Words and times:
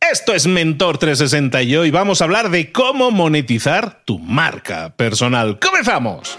Esto 0.00 0.34
es 0.34 0.46
Mentor 0.46 0.98
360 0.98 1.62
y 1.62 1.76
hoy 1.76 1.90
vamos 1.90 2.20
a 2.20 2.24
hablar 2.24 2.50
de 2.50 2.70
cómo 2.70 3.10
monetizar 3.10 4.02
tu 4.04 4.18
marca 4.18 4.90
personal. 4.96 5.58
¡Comenzamos! 5.58 6.38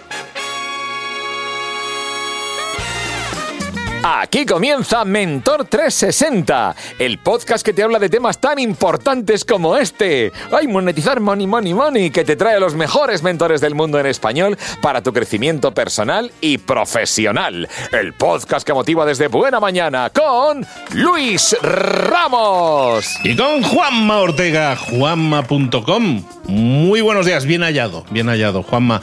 Aquí 4.03 4.45
comienza 4.45 5.03
Mentor 5.03 5.65
360, 5.65 6.75
el 6.99 7.17
podcast 7.17 7.65
que 7.65 7.73
te 7.73 7.83
habla 7.83 7.99
de 7.99 8.09
temas 8.09 8.39
tan 8.39 8.59
importantes 8.59 9.43
como 9.43 9.75
este. 9.75 10.31
Hay 10.51 10.67
monetizar 10.67 11.19
money, 11.19 11.47
money, 11.47 11.73
money, 11.73 12.11
que 12.11 12.23
te 12.23 12.35
trae 12.35 12.55
a 12.55 12.59
los 12.59 12.75
mejores 12.75 13.23
mentores 13.23 13.59
del 13.59 13.75
mundo 13.75 13.99
en 13.99 14.05
español 14.05 14.57
para 14.81 15.01
tu 15.01 15.11
crecimiento 15.11 15.73
personal 15.73 16.31
y 16.41 16.59
profesional. 16.59 17.67
El 17.91 18.13
podcast 18.13 18.65
que 18.65 18.73
motiva 18.73 19.05
desde 19.05 19.27
buena 19.27 19.59
mañana 19.59 20.11
con 20.11 20.65
Luis 20.93 21.55
Ramos. 21.61 23.17
Y 23.23 23.35
con 23.35 23.63
Juanma 23.63 24.19
Ortega, 24.19 24.75
juanma.com. 24.75 26.23
Muy 26.45 27.01
buenos 27.01 27.25
días, 27.25 27.45
bien 27.45 27.61
hallado, 27.61 28.05
bien 28.11 28.27
hallado, 28.27 28.63
Juanma. 28.63 29.01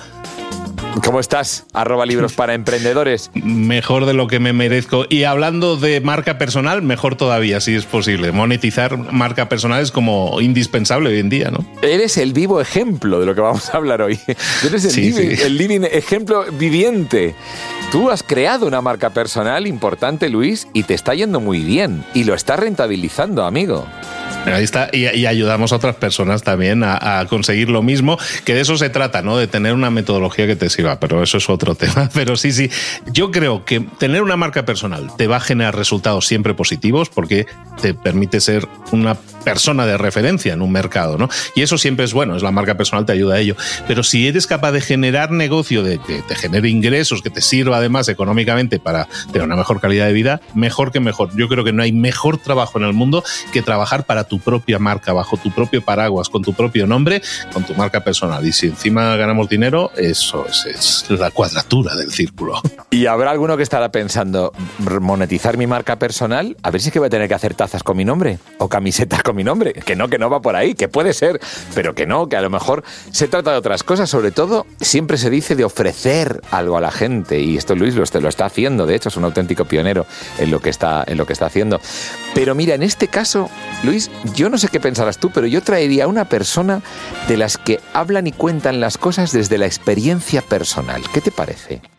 ¿Cómo 1.04 1.20
estás? 1.20 1.66
Arroba 1.72 2.06
libros 2.06 2.32
para 2.32 2.54
emprendedores. 2.54 3.30
Mejor 3.34 4.06
de 4.06 4.14
lo 4.14 4.26
que 4.26 4.40
me 4.40 4.52
merezco. 4.52 5.04
Y 5.08 5.24
hablando 5.24 5.76
de 5.76 6.00
marca 6.00 6.38
personal, 6.38 6.82
mejor 6.82 7.16
todavía, 7.16 7.60
si 7.60 7.74
es 7.74 7.84
posible. 7.84 8.32
Monetizar 8.32 8.96
marca 8.96 9.48
personal 9.48 9.82
es 9.82 9.90
como 9.90 10.40
indispensable 10.40 11.10
hoy 11.10 11.18
en 11.18 11.28
día, 11.28 11.50
¿no? 11.50 11.64
Eres 11.82 12.16
el 12.16 12.32
vivo 12.32 12.60
ejemplo 12.60 13.20
de 13.20 13.26
lo 13.26 13.34
que 13.34 13.40
vamos 13.42 13.72
a 13.74 13.76
hablar 13.76 14.02
hoy. 14.02 14.18
Eres 14.66 14.96
el, 14.96 15.38
el 15.40 15.58
living 15.58 15.82
ejemplo 15.82 16.44
viviente. 16.52 17.34
Tú 17.92 18.10
has 18.10 18.22
creado 18.22 18.66
una 18.66 18.80
marca 18.80 19.10
personal 19.10 19.66
importante, 19.66 20.28
Luis, 20.28 20.68
y 20.72 20.84
te 20.84 20.94
está 20.94 21.14
yendo 21.14 21.40
muy 21.40 21.60
bien. 21.60 22.04
Y 22.14 22.24
lo 22.24 22.34
estás 22.34 22.58
rentabilizando, 22.58 23.44
amigo. 23.44 23.86
Ahí 24.46 24.64
está, 24.64 24.90
y, 24.92 25.26
ayudamos 25.26 25.72
a 25.72 25.76
otras 25.76 25.96
personas 25.96 26.42
también 26.42 26.82
a, 26.84 27.26
conseguir 27.28 27.68
lo 27.70 27.82
mismo, 27.82 28.18
que 28.44 28.54
de 28.54 28.60
eso 28.60 28.76
se 28.76 28.90
trata, 28.90 29.22
¿no? 29.22 29.36
De 29.36 29.46
tener 29.46 29.74
una 29.74 29.90
metodología 29.90 30.46
que 30.46 30.56
te 30.56 30.68
sirva, 30.68 31.00
pero 31.00 31.22
eso 31.22 31.38
es 31.38 31.48
otro 31.48 31.74
tema. 31.74 32.10
Pero 32.12 32.36
sí, 32.36 32.52
sí, 32.52 32.70
yo 33.06 33.30
creo 33.30 33.64
que 33.64 33.80
tener 33.80 34.22
una 34.22 34.36
marca 34.36 34.64
personal 34.64 35.10
te 35.16 35.26
va 35.26 35.36
a 35.36 35.40
generar 35.40 35.76
resultados 35.76 36.26
siempre 36.26 36.54
positivos 36.54 37.08
porque 37.08 37.46
te 37.80 37.94
permite 37.94 38.40
ser 38.40 38.68
una 38.92 39.14
persona 39.14 39.33
de 39.44 39.96
referencia 39.96 40.52
en 40.52 40.62
un 40.62 40.72
mercado, 40.72 41.18
¿no? 41.18 41.28
Y 41.54 41.62
eso 41.62 41.78
siempre 41.78 42.04
es 42.04 42.12
bueno, 42.12 42.36
es 42.36 42.42
la 42.42 42.50
marca 42.50 42.76
personal, 42.76 43.06
te 43.06 43.12
ayuda 43.12 43.36
a 43.36 43.38
ello. 43.38 43.56
Pero 43.86 44.02
si 44.02 44.26
eres 44.26 44.46
capaz 44.46 44.72
de 44.72 44.80
generar 44.80 45.30
negocio, 45.30 45.82
de 45.82 45.98
que 45.98 46.22
te 46.22 46.34
genere 46.34 46.68
ingresos, 46.68 47.22
que 47.22 47.30
te 47.30 47.40
sirva 47.40 47.78
además 47.78 48.08
económicamente 48.08 48.78
para 48.78 49.08
tener 49.32 49.42
una 49.42 49.56
mejor 49.56 49.80
calidad 49.80 50.06
de 50.06 50.12
vida, 50.12 50.40
mejor 50.54 50.92
que 50.92 51.00
mejor. 51.00 51.30
Yo 51.36 51.48
creo 51.48 51.64
que 51.64 51.72
no 51.72 51.82
hay 51.82 51.92
mejor 51.92 52.38
trabajo 52.38 52.78
en 52.78 52.84
el 52.84 52.92
mundo 52.92 53.22
que 53.52 53.62
trabajar 53.62 54.04
para 54.04 54.24
tu 54.24 54.40
propia 54.40 54.78
marca, 54.78 55.12
bajo 55.12 55.36
tu 55.36 55.50
propio 55.52 55.82
paraguas, 55.82 56.28
con 56.28 56.42
tu 56.42 56.54
propio 56.54 56.86
nombre, 56.86 57.22
con 57.52 57.64
tu 57.64 57.74
marca 57.74 58.02
personal. 58.02 58.46
Y 58.46 58.52
si 58.52 58.66
encima 58.66 59.16
ganamos 59.16 59.48
dinero, 59.48 59.90
eso 59.96 60.46
es, 60.46 61.06
la 61.08 61.30
cuadratura 61.30 61.94
del 61.94 62.10
círculo. 62.10 62.60
Y 62.90 63.06
habrá 63.06 63.30
alguno 63.30 63.56
que 63.56 63.62
estará 63.62 63.90
pensando, 63.90 64.52
monetizar 65.00 65.56
mi 65.56 65.66
marca 65.66 65.98
personal, 65.98 66.56
a 66.62 66.70
ver 66.70 66.80
si 66.80 66.88
es 66.88 66.92
que 66.92 66.98
voy 66.98 67.06
a 67.06 67.10
tener 67.10 67.28
que 67.28 67.34
hacer 67.34 67.54
tazas 67.54 67.82
con 67.82 67.96
mi 67.96 68.04
nombre 68.04 68.38
o 68.58 68.68
camisetas 68.68 69.22
con 69.22 69.33
mi 69.34 69.44
nombre. 69.44 69.72
Que 69.72 69.96
no, 69.96 70.08
que 70.08 70.18
no 70.18 70.30
va 70.30 70.40
por 70.40 70.56
ahí, 70.56 70.74
que 70.74 70.88
puede 70.88 71.12
ser, 71.12 71.40
pero 71.74 71.94
que 71.94 72.06
no, 72.06 72.28
que 72.28 72.36
a 72.36 72.42
lo 72.42 72.50
mejor 72.50 72.84
se 73.10 73.28
trata 73.28 73.52
de 73.52 73.58
otras 73.58 73.82
cosas. 73.82 74.08
Sobre 74.08 74.30
todo, 74.30 74.66
siempre 74.80 75.18
se 75.18 75.30
dice 75.30 75.56
de 75.56 75.64
ofrecer 75.64 76.40
algo 76.50 76.76
a 76.76 76.80
la 76.80 76.90
gente. 76.90 77.40
Y 77.40 77.56
esto 77.56 77.74
Luis 77.74 77.94
lo, 77.94 78.04
lo 78.20 78.28
está 78.28 78.46
haciendo, 78.46 78.86
de 78.86 78.94
hecho, 78.94 79.08
es 79.08 79.16
un 79.16 79.24
auténtico 79.24 79.64
pionero 79.64 80.06
en 80.38 80.50
lo 80.50 80.60
que 80.60 80.70
está, 80.70 81.04
en 81.06 81.18
lo 81.18 81.26
que 81.26 81.32
está 81.32 81.46
haciendo. 81.46 81.80
Pero 82.34 82.54
mira, 82.54 82.74
en 82.74 82.82
este 82.82 83.08
caso, 83.08 83.50
Luis, 83.82 84.10
yo 84.34 84.48
no 84.48 84.58
sé 84.58 84.68
qué 84.68 84.80
pensarás 84.80 85.18
tú, 85.18 85.30
pero 85.30 85.46
yo 85.46 85.62
traería 85.62 86.04
a 86.04 86.08
una 86.08 86.28
persona 86.28 86.82
de 87.28 87.36
las 87.36 87.58
que 87.58 87.80
hablan 87.92 88.26
y 88.26 88.32
cuentan 88.32 88.80
las 88.80 88.98
cosas 88.98 89.32
desde 89.32 89.58
la 89.58 89.66
experiencia 89.66 90.42
personal. 90.42 91.02
¿Qué 91.12 91.20
te 91.20 91.30
parece? 91.30 91.93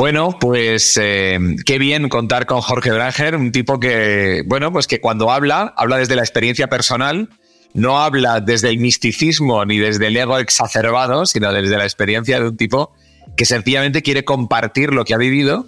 Bueno, 0.00 0.34
pues 0.40 0.98
eh, 0.98 1.38
qué 1.66 1.78
bien 1.78 2.08
contar 2.08 2.46
con 2.46 2.62
Jorge 2.62 2.90
Branger, 2.90 3.36
un 3.36 3.52
tipo 3.52 3.78
que, 3.78 4.42
bueno, 4.46 4.72
pues 4.72 4.86
que 4.86 4.98
cuando 4.98 5.30
habla, 5.30 5.74
habla 5.76 5.98
desde 5.98 6.16
la 6.16 6.22
experiencia 6.22 6.68
personal, 6.68 7.28
no 7.74 7.98
habla 7.98 8.40
desde 8.40 8.70
el 8.70 8.78
misticismo 8.78 9.62
ni 9.66 9.76
desde 9.76 10.06
el 10.06 10.16
ego 10.16 10.38
exacerbado, 10.38 11.26
sino 11.26 11.52
desde 11.52 11.76
la 11.76 11.84
experiencia 11.84 12.40
de 12.40 12.48
un 12.48 12.56
tipo 12.56 12.94
que 13.36 13.44
sencillamente 13.44 14.00
quiere 14.00 14.24
compartir 14.24 14.94
lo 14.94 15.04
que 15.04 15.12
ha 15.12 15.18
vivido 15.18 15.66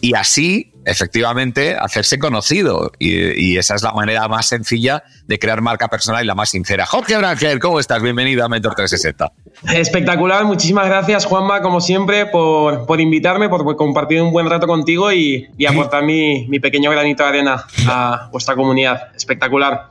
y 0.00 0.14
así, 0.14 0.72
efectivamente, 0.84 1.76
hacerse 1.76 2.18
conocido. 2.18 2.92
Y, 2.98 3.58
esa 3.58 3.74
es 3.74 3.82
la 3.82 3.92
manera 3.92 4.26
más 4.28 4.48
sencilla 4.48 5.02
de 5.26 5.38
crear 5.38 5.60
marca 5.60 5.88
personal 5.88 6.24
y 6.24 6.26
la 6.26 6.34
más 6.34 6.50
sincera. 6.50 6.86
Jorge 6.86 7.16
Branger, 7.18 7.58
¿cómo 7.58 7.78
estás? 7.78 8.02
Bienvenido 8.02 8.44
a 8.44 8.48
Mentor 8.48 8.74
360. 8.74 9.32
Espectacular, 9.78 10.44
muchísimas 10.44 10.86
gracias 10.86 11.26
Juanma, 11.26 11.60
como 11.60 11.80
siempre, 11.80 12.26
por, 12.26 12.86
por 12.86 13.00
invitarme, 13.00 13.48
por, 13.48 13.76
compartir 13.76 14.22
un 14.22 14.32
buen 14.32 14.48
rato 14.48 14.66
contigo 14.66 15.12
y, 15.12 15.48
aportar 15.68 16.04
mi, 16.04 16.46
mi 16.48 16.60
pequeño 16.60 16.90
granito 16.90 17.22
de 17.22 17.28
arena 17.28 17.64
a 17.86 18.28
vuestra 18.32 18.54
comunidad. 18.54 19.14
Espectacular. 19.14 19.90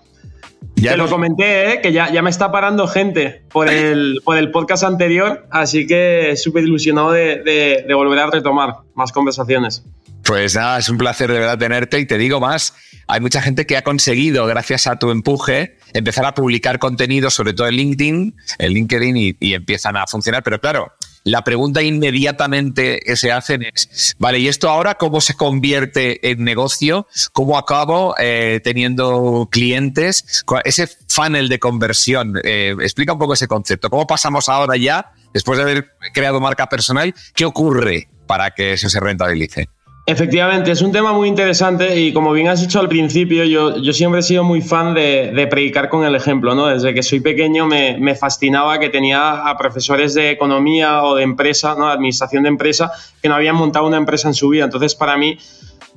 Ya 0.76 0.92
Te 0.92 0.98
lo 0.98 1.10
comenté, 1.10 1.74
¿eh? 1.74 1.82
que 1.82 1.92
ya, 1.92 2.10
ya 2.10 2.22
me 2.22 2.30
está 2.30 2.52
parando 2.52 2.88
gente 2.88 3.44
por 3.52 3.68
el, 3.68 4.22
por 4.24 4.38
el 4.38 4.50
podcast 4.52 4.84
anterior, 4.84 5.46
así 5.52 5.86
que 5.86 6.36
súper 6.38 6.64
ilusionado 6.64 7.12
de, 7.12 7.84
de, 7.86 7.94
volver 7.94 8.20
a 8.20 8.28
retomar 8.28 8.76
más 8.94 9.12
conversaciones. 9.12 9.84
Pues 10.30 10.54
nada, 10.54 10.78
es 10.78 10.88
un 10.90 11.00
placer 11.00 11.32
de 11.32 11.40
verdad 11.40 11.58
tenerte 11.58 12.00
y 12.00 12.06
te 12.06 12.20
digo 12.20 12.40
más, 12.40 12.76
hay 13.08 13.20
mucha 13.20 13.42
gente 13.42 13.66
que 13.66 13.78
ha 13.78 13.82
conseguido, 13.82 14.46
gracias 14.46 14.86
a 14.86 15.00
tu 15.00 15.10
empuje, 15.10 15.80
empezar 15.92 16.24
a 16.24 16.36
publicar 16.36 16.78
contenido, 16.78 17.32
sobre 17.32 17.54
todo 17.54 17.68
en 17.68 17.74
LinkedIn, 17.74 18.36
en 18.60 18.72
LinkedIn 18.72 19.18
y, 19.40 19.54
empiezan 19.56 19.98
a 19.98 20.06
funcionar, 20.06 20.44
pero 20.44 20.62
claro, 20.62 20.94
la 21.24 21.44
pregunta 21.44 21.82
inmediatamente 21.82 23.02
que 23.04 23.16
se 23.16 23.32
hacen 23.32 23.64
es, 23.64 24.16
vale, 24.20 24.38
¿y 24.38 24.48
esto 24.48 24.70
ahora 24.70 25.00
cómo 25.00 25.20
se 25.20 25.34
convierte 25.34 26.30
en 26.30 26.44
negocio? 26.44 27.08
¿Cómo 27.34 27.58
acabo 27.58 28.14
eh, 28.20 28.62
teniendo 28.64 29.50
clientes? 29.52 30.46
Ese 30.64 30.88
funnel 31.08 31.50
de 31.50 31.58
conversión, 31.58 32.36
eh, 32.44 32.76
explica 32.82 33.14
un 33.14 33.20
poco 33.20 33.34
ese 33.34 33.48
concepto. 33.48 33.90
¿Cómo 33.90 34.06
pasamos 34.06 34.48
ahora 34.48 34.78
ya, 34.78 35.12
después 35.34 35.58
de 35.58 35.64
haber 35.64 35.88
creado 36.14 36.40
marca 36.40 36.70
personal, 36.70 37.16
qué 37.34 37.46
ocurre 37.46 38.10
para 38.28 38.52
que 38.52 38.74
eso 38.74 38.92
se 38.92 39.00
rentabilice? 39.00 39.70
Efectivamente, 40.10 40.72
es 40.72 40.82
un 40.82 40.92
tema 40.92 41.14
muy 41.14 41.28
interesante 41.28 42.00
y 42.00 42.12
como 42.12 42.32
bien 42.34 42.48
has 42.48 42.62
dicho 42.62 42.80
al 42.80 42.90
principio, 42.90 43.44
yo, 43.44 43.78
yo 43.78 43.94
siempre 43.94 44.22
he 44.22 44.24
sido 44.24 44.44
muy 44.44 44.60
fan 44.60 44.96
de, 44.96 45.48
predicar 45.52 45.88
con 45.88 46.04
el 46.04 46.16
ejemplo, 46.16 46.56
¿no? 46.56 46.66
Desde 46.66 46.96
que 46.96 47.04
soy 47.04 47.20
pequeño 47.20 47.68
me, 47.68 47.96
me, 48.00 48.16
fascinaba 48.16 48.80
que 48.80 48.90
tenía 48.90 49.48
a 49.48 49.56
profesores 49.56 50.16
de 50.16 50.32
economía 50.32 51.04
o 51.04 51.14
de 51.14 51.22
empresa, 51.22 51.76
¿no? 51.78 51.88
Administración 51.88 52.42
de 52.42 52.50
empresa, 52.50 52.92
que 53.22 53.30
no 53.30 53.36
habían 53.36 53.56
montado 53.56 53.86
una 53.86 53.98
empresa 53.98 54.28
en 54.28 54.34
su 54.34 54.50
vida. 54.50 54.64
Entonces, 54.64 54.96
para 54.96 55.16
mí, 55.16 55.38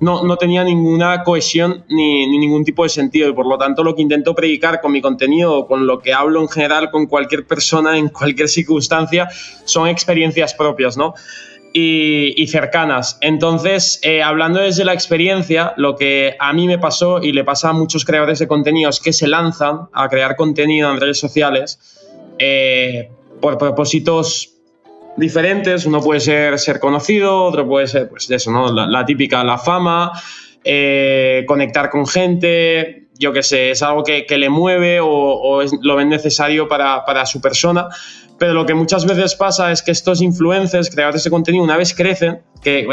no, 0.01 0.25
no, 0.25 0.37
tenía 0.37 0.63
ninguna 0.63 1.23
cohesión 1.23 1.85
ni, 1.89 2.27
ni, 2.27 2.37
ningún 2.37 2.65
tipo 2.65 2.83
de 2.83 2.91
sentido 2.91 3.31
y 3.31 3.33
por 3.33 3.47
lo 3.47 3.57
tanto 3.57 3.83
lo 3.83 3.95
que 3.95 4.03
intento 4.03 4.35
predicar 4.35 4.83
con 4.83 4.93
mi 4.93 5.01
contenido, 5.01 5.67
con 5.67 5.87
lo 5.87 6.01
que 6.01 6.13
hablo 6.13 6.43
en 6.43 6.49
general 6.49 6.91
con 6.91 7.07
cualquier 7.07 7.47
persona 7.47 7.97
en 7.97 8.11
cualquier 8.11 8.51
circunstancia, 8.51 9.29
son 9.65 9.89
experiencias 9.89 10.53
propias, 10.53 10.99
¿no? 10.99 11.15
Y, 11.73 12.47
cercanas. 12.49 13.19
Entonces, 13.21 14.01
eh, 14.03 14.23
hablando 14.23 14.61
desde 14.61 14.85
la 14.85 14.93
experiencia, 14.93 15.75
lo 15.77 15.97
que 15.97 16.37
a 16.39 16.53
mí 16.53 16.67
me 16.67 16.79
pasó 16.79 17.23
y 17.23 17.33
le 17.33 17.45
pasa 17.45 17.71
a 17.71 17.73
muchos 17.73 18.05
creadores 18.05 18.39
de 18.39 18.49
contenidos 18.49 19.01
que 19.01 19.13
se 19.13 19.27
lanzan 19.27 19.89
a 19.93 20.09
crear 20.09 20.37
contenido 20.37 20.91
en 20.91 21.01
redes 21.01 21.19
sociales 21.19 21.79
eh, 22.39 23.11
por 23.41 23.59
propósitos 23.59 24.53
diferentes. 25.17 25.87
Uno 25.87 26.01
puede 26.01 26.21
ser 26.21 26.59
ser 26.59 26.81
conocido, 26.81 27.45
otro 27.45 27.67
puede 27.67 27.87
ser, 27.87 28.09
pues 28.09 28.31
eso, 28.31 28.51
¿no? 28.51 28.73
La, 28.73 29.05
típica, 29.05 29.43
la 29.45 29.59
fama, 29.59 30.13
eh, 30.65 31.45
conectar 31.47 31.91
con 31.91 32.07
gente, 32.07 33.02
yo 33.19 33.33
qué 33.33 33.43
sé, 33.43 33.71
es 33.71 33.83
algo 33.83 34.03
que, 34.05 34.27
le 34.29 34.49
mueve 34.49 35.01
o, 35.01 35.63
lo 35.83 35.97
ven 35.97 36.09
necesario 36.09 36.69
para, 36.69 37.05
para 37.05 37.27
su 37.27 37.41
persona 37.41 37.89
pero 38.43 38.55
lo 38.55 38.67
que 38.67 38.75
muchas 38.75 39.07
veces 39.07 39.37
pasa 39.37 39.71
es 39.71 39.83
que 39.83 39.93
estos 39.93 40.21
influencers, 40.21 40.91
creadores 40.91 41.23
de 41.23 41.31
contenido, 41.31 41.63
una 41.63 41.77
vez 41.77 41.95
crecen, 41.95 42.41
que 42.61 42.81
eh, 42.81 42.87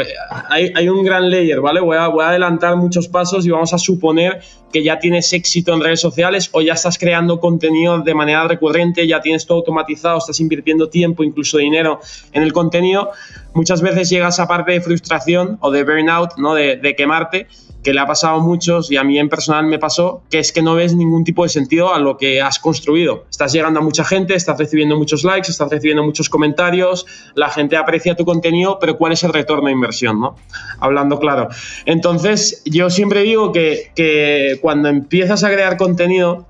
hay, 0.48 0.88
un 0.88 1.02
gran 1.02 1.28
layer, 1.28 1.60
¿vale? 1.60 1.80
Voy 1.80 1.96
a, 1.96 2.06
voy 2.06 2.22
a, 2.22 2.28
adelantar 2.28 2.76
muchos 2.76 3.08
pasos 3.08 3.44
y 3.44 3.50
vamos 3.50 3.74
a 3.74 3.78
suponer 3.78 4.42
que 4.72 4.84
ya 4.84 5.00
tienes 5.00 5.32
éxito 5.32 5.74
en 5.74 5.80
redes 5.80 5.98
sociales 5.98 6.50
o 6.52 6.60
ya 6.60 6.74
estás 6.74 6.98
creando 6.98 7.40
contenido 7.40 7.98
de 7.98 8.14
manera 8.14 8.46
recurrente, 8.46 9.08
ya 9.08 9.20
tienes 9.20 9.44
todo 9.44 9.58
automatizado, 9.58 10.18
estás 10.18 10.38
invirtiendo 10.38 10.88
tiempo, 10.88 11.24
incluso 11.24 11.58
dinero 11.58 11.98
en 12.30 12.44
el 12.44 12.52
contenido. 12.52 13.10
Muchas 13.52 13.82
veces 13.82 14.08
llega 14.08 14.26
a 14.26 14.28
esa 14.28 14.46
parte 14.46 14.70
de 14.70 14.80
frustración 14.80 15.58
o 15.62 15.72
de 15.72 15.82
burnout, 15.82 16.36
¿no? 16.36 16.54
De 16.54 16.94
quemarte 16.96 17.48
que 17.82 17.94
le 17.94 18.00
ha 18.00 18.06
pasado 18.06 18.36
a 18.36 18.40
muchos 18.40 18.90
y 18.90 18.96
a 18.96 19.04
mí 19.04 19.18
en 19.18 19.28
personal 19.28 19.66
me 19.66 19.78
pasó, 19.78 20.22
que 20.30 20.38
es 20.38 20.52
que 20.52 20.62
no 20.62 20.74
ves 20.74 20.94
ningún 20.94 21.24
tipo 21.24 21.42
de 21.42 21.48
sentido 21.48 21.94
a 21.94 21.98
lo 21.98 22.16
que 22.16 22.42
has 22.42 22.58
construido. 22.58 23.24
Estás 23.30 23.52
llegando 23.52 23.80
a 23.80 23.82
mucha 23.82 24.04
gente, 24.04 24.34
estás 24.34 24.58
recibiendo 24.58 24.96
muchos 24.96 25.24
likes, 25.24 25.50
estás 25.50 25.70
recibiendo 25.70 26.02
muchos 26.02 26.28
comentarios, 26.28 27.06
la 27.34 27.48
gente 27.48 27.76
aprecia 27.76 28.14
tu 28.14 28.24
contenido, 28.24 28.78
pero 28.78 28.96
¿cuál 28.96 29.12
es 29.12 29.24
el 29.24 29.32
retorno 29.32 29.66
de 29.66 29.72
inversión? 29.72 30.20
¿no? 30.20 30.36
Hablando 30.78 31.18
claro. 31.18 31.48
Entonces, 31.86 32.62
yo 32.64 32.90
siempre 32.90 33.22
digo 33.22 33.52
que, 33.52 33.92
que 33.94 34.58
cuando 34.60 34.88
empiezas 34.88 35.44
a 35.44 35.50
crear 35.50 35.76
contenido, 35.76 36.46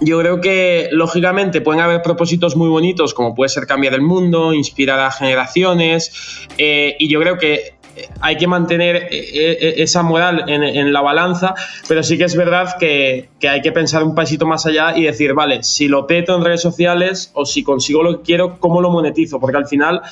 yo 0.00 0.18
creo 0.20 0.40
que 0.40 0.88
lógicamente 0.92 1.60
pueden 1.60 1.82
haber 1.82 2.02
propósitos 2.02 2.56
muy 2.56 2.68
bonitos, 2.68 3.12
como 3.12 3.34
puede 3.34 3.50
ser 3.50 3.66
cambiar 3.66 3.94
el 3.94 4.02
mundo, 4.02 4.54
inspirar 4.54 4.98
a 4.98 5.10
generaciones, 5.10 6.48
eh, 6.56 6.96
y 6.98 7.08
yo 7.08 7.20
creo 7.20 7.38
que 7.38 7.79
hay 8.20 8.36
que 8.36 8.46
mantener 8.46 8.96
eh, 8.96 9.08
eh, 9.10 9.74
esa 9.78 10.02
moral 10.02 10.44
en, 10.48 10.92
la 10.92 11.00
balanza, 11.00 11.54
pero 11.88 12.02
sí 12.02 12.18
que 12.18 12.24
es 12.24 12.36
verdad 12.36 12.76
que, 12.78 13.28
hay 13.48 13.60
que 13.60 13.72
pensar 13.72 14.02
un 14.02 14.14
pasito 14.14 14.46
más 14.46 14.66
allá 14.66 14.96
y 14.96 15.04
decir, 15.04 15.34
vale, 15.34 15.62
si 15.62 15.88
lo 15.88 16.06
peto 16.06 16.36
en 16.36 16.44
redes 16.44 16.62
sociales 16.62 17.30
o 17.34 17.44
si 17.44 17.62
consigo 17.62 18.02
lo 18.02 18.18
que 18.18 18.22
quiero, 18.22 18.58
¿cómo 18.58 18.80
lo 18.80 18.90
monetizo? 18.90 19.40
Porque 19.40 19.56
al 19.56 19.66
final 19.66 20.02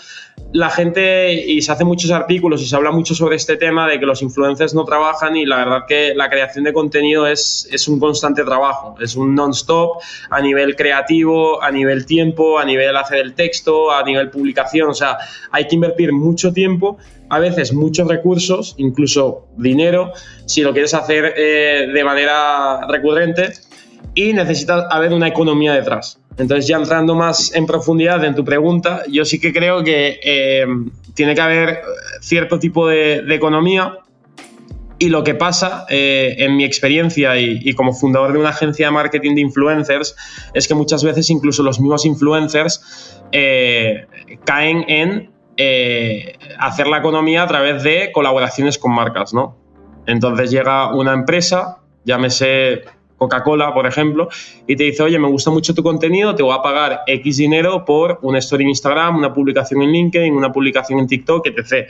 la 0.52 0.70
gente, 0.70 1.32
y 1.34 1.60
se 1.60 1.72
hacen 1.72 1.86
muchos 1.86 2.10
artículos 2.10 2.62
y 2.62 2.66
se 2.66 2.74
habla 2.74 2.90
mucho 2.90 3.14
sobre 3.14 3.36
este 3.36 3.56
tema 3.56 3.86
de 3.86 4.00
que 4.00 4.06
los 4.06 4.22
influencers 4.22 4.74
no 4.74 4.84
trabajan 4.84 5.36
y 5.36 5.44
la 5.44 5.58
verdad 5.58 5.84
que 5.86 6.14
la 6.14 6.30
creación 6.30 6.64
de 6.64 6.72
contenido 6.72 7.26
es, 7.26 7.68
es 7.70 7.86
un 7.86 8.00
constante 8.00 8.44
trabajo, 8.44 8.94
es 9.00 9.14
un 9.14 9.34
non-stop 9.34 9.98
a 10.30 10.40
nivel 10.40 10.74
creativo, 10.74 11.62
a 11.62 11.70
nivel 11.70 12.06
tiempo, 12.06 12.58
a 12.58 12.64
nivel 12.64 12.96
hacer 12.96 13.18
el 13.18 13.34
texto, 13.34 13.90
a 13.90 14.02
nivel 14.02 14.30
publicación, 14.30 14.88
o 14.88 14.94
sea, 14.94 15.18
hay 15.50 15.66
que 15.66 15.74
invertir 15.74 16.12
mucho 16.12 16.52
tiempo 16.52 16.98
a 17.30 17.38
veces 17.38 17.72
muchos 17.72 18.08
recursos, 18.08 18.74
incluso 18.78 19.48
dinero, 19.56 20.12
si 20.46 20.62
lo 20.62 20.72
quieres 20.72 20.94
hacer 20.94 21.34
eh, 21.36 21.88
de 21.92 22.04
manera 22.04 22.86
recurrente 22.86 23.52
y 24.14 24.32
necesitas 24.32 24.86
haber 24.90 25.12
una 25.12 25.28
economía 25.28 25.74
detrás. 25.74 26.20
Entonces, 26.38 26.68
ya 26.68 26.76
entrando 26.76 27.14
más 27.14 27.54
en 27.54 27.66
profundidad 27.66 28.24
en 28.24 28.34
tu 28.34 28.44
pregunta, 28.44 29.02
yo 29.10 29.24
sí 29.24 29.40
que 29.40 29.52
creo 29.52 29.82
que 29.82 30.20
eh, 30.22 30.66
tiene 31.14 31.34
que 31.34 31.40
haber 31.40 31.80
cierto 32.20 32.58
tipo 32.58 32.86
de, 32.86 33.24
economía 33.34 33.98
y 35.00 35.08
lo 35.08 35.24
que 35.24 35.34
pasa, 35.34 35.84
eh, 35.88 36.36
en 36.38 36.56
mi 36.56 36.64
experiencia 36.64 37.38
y, 37.38 37.72
como 37.74 37.92
fundador 37.92 38.32
de 38.32 38.38
una 38.38 38.50
agencia 38.50 38.86
de 38.86 38.92
marketing 38.92 39.34
de 39.34 39.40
influencers, 39.42 40.16
es 40.54 40.66
que 40.66 40.74
muchas 40.74 41.04
veces 41.04 41.28
incluso 41.30 41.62
los 41.62 41.80
mismos 41.80 42.04
influencers 42.04 43.20
caen 44.44 44.84
en 44.88 45.30
eh, 45.60 46.38
hacer 46.60 46.86
la 46.86 46.98
economía 46.98 47.42
a 47.42 47.48
través 47.48 47.82
de 47.82 48.12
colaboraciones 48.12 48.78
con 48.78 48.94
marcas, 48.94 49.34
¿no? 49.34 49.56
Entonces 50.06 50.52
llega 50.52 50.94
una 50.94 51.12
empresa, 51.12 51.78
llámese 52.04 52.82
Coca-Cola, 53.16 53.74
por 53.74 53.84
ejemplo, 53.86 54.28
y 54.68 54.76
te 54.76 54.84
dice, 54.84 55.02
oye, 55.02 55.18
me 55.18 55.26
gusta 55.26 55.50
mucho 55.50 55.74
tu 55.74 55.82
contenido, 55.82 56.36
te 56.36 56.44
voy 56.44 56.56
a 56.56 56.62
pagar 56.62 57.00
X 57.08 57.38
dinero 57.38 57.84
por 57.84 58.20
una 58.22 58.38
story 58.38 58.62
en 58.62 58.68
Instagram, 58.70 59.16
una 59.16 59.34
publicación 59.34 59.82
en 59.82 59.90
LinkedIn, 59.90 60.32
una 60.32 60.52
publicación 60.52 61.00
en 61.00 61.08
TikTok, 61.08 61.48
etc. 61.48 61.88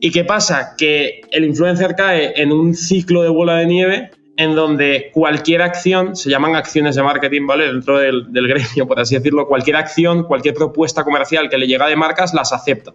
¿Y 0.00 0.10
qué 0.10 0.24
pasa? 0.24 0.74
Que 0.76 1.20
el 1.30 1.44
influencer 1.44 1.94
cae 1.94 2.32
en 2.34 2.50
un 2.50 2.74
ciclo 2.74 3.22
de 3.22 3.28
bola 3.28 3.58
de 3.58 3.66
nieve 3.66 4.10
en 4.38 4.54
donde 4.54 5.10
cualquier 5.12 5.62
acción, 5.62 6.14
se 6.14 6.30
llaman 6.30 6.54
acciones 6.54 6.94
de 6.94 7.02
marketing, 7.02 7.44
¿vale? 7.48 7.66
Dentro 7.66 7.98
del, 7.98 8.24
gremio, 8.30 8.86
por 8.86 9.00
así 9.00 9.16
decirlo, 9.16 9.48
cualquier 9.48 9.74
acción, 9.74 10.22
cualquier 10.22 10.54
propuesta 10.54 11.02
comercial 11.02 11.50
que 11.50 11.58
le 11.58 11.66
llega 11.66 11.88
de 11.88 11.96
marcas, 11.96 12.32
las 12.32 12.52
acepta. 12.52 12.94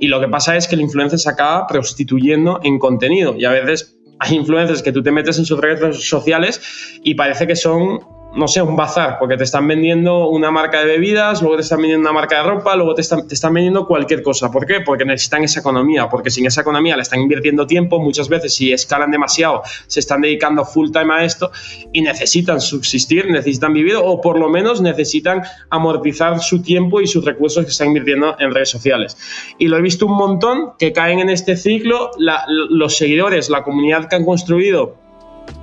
Y 0.00 0.08
lo 0.08 0.20
que 0.20 0.26
pasa 0.26 0.56
es 0.56 0.66
que 0.66 0.74
el 0.74 0.80
influencer 0.80 1.20
se 1.20 1.30
acaba 1.30 1.68
prostituyendo 1.68 2.58
en 2.64 2.80
contenido. 2.80 3.36
Y 3.36 3.44
a 3.44 3.50
veces 3.50 4.00
hay 4.18 4.34
influencers 4.34 4.82
que 4.82 4.90
tú 4.90 5.00
te 5.00 5.12
metes 5.12 5.38
en 5.38 5.44
sus 5.44 5.60
redes 5.60 6.08
sociales 6.08 6.60
y 7.04 7.14
parece 7.14 7.46
que 7.46 7.54
son 7.54 8.00
no 8.34 8.46
sé, 8.46 8.62
un 8.62 8.76
bazar, 8.76 9.18
porque 9.18 9.36
te 9.36 9.44
están 9.44 9.66
vendiendo 9.66 10.28
una 10.28 10.50
marca 10.50 10.80
de 10.80 10.86
bebidas, 10.86 11.42
luego 11.42 11.56
te 11.56 11.62
están 11.62 11.80
vendiendo 11.80 12.08
una 12.08 12.18
marca 12.18 12.36
de 12.36 12.48
ropa, 12.48 12.76
luego 12.76 12.94
te 12.94 13.00
están, 13.00 13.26
te 13.26 13.34
están 13.34 13.52
vendiendo 13.54 13.86
cualquier 13.86 14.22
cosa. 14.22 14.50
¿Por 14.50 14.66
qué? 14.66 14.80
Porque 14.80 15.04
necesitan 15.04 15.42
esa 15.42 15.60
economía, 15.60 16.08
porque 16.08 16.30
sin 16.30 16.46
esa 16.46 16.60
economía 16.60 16.96
le 16.96 17.02
están 17.02 17.20
invirtiendo 17.20 17.66
tiempo, 17.66 17.98
muchas 17.98 18.28
veces 18.28 18.54
si 18.54 18.72
escalan 18.72 19.10
demasiado, 19.10 19.62
se 19.86 20.00
están 20.00 20.20
dedicando 20.20 20.64
full 20.64 20.90
time 20.90 21.12
a 21.12 21.24
esto 21.24 21.50
y 21.92 22.02
necesitan 22.02 22.60
subsistir, 22.60 23.30
necesitan 23.30 23.72
vivir 23.72 23.96
o 23.96 24.20
por 24.20 24.38
lo 24.38 24.48
menos 24.48 24.80
necesitan 24.80 25.42
amortizar 25.68 26.40
su 26.40 26.62
tiempo 26.62 27.00
y 27.00 27.06
sus 27.06 27.24
recursos 27.24 27.64
que 27.64 27.70
están 27.70 27.88
invirtiendo 27.88 28.36
en 28.38 28.54
redes 28.54 28.70
sociales. 28.70 29.16
Y 29.58 29.66
lo 29.68 29.76
he 29.76 29.82
visto 29.82 30.06
un 30.06 30.16
montón 30.16 30.72
que 30.78 30.92
caen 30.92 31.18
en 31.18 31.30
este 31.30 31.56
ciclo, 31.56 32.10
los 32.16 32.96
seguidores, 32.96 33.50
la 33.50 33.64
comunidad 33.64 34.08
que 34.08 34.16
han 34.16 34.24
construido 34.24 35.00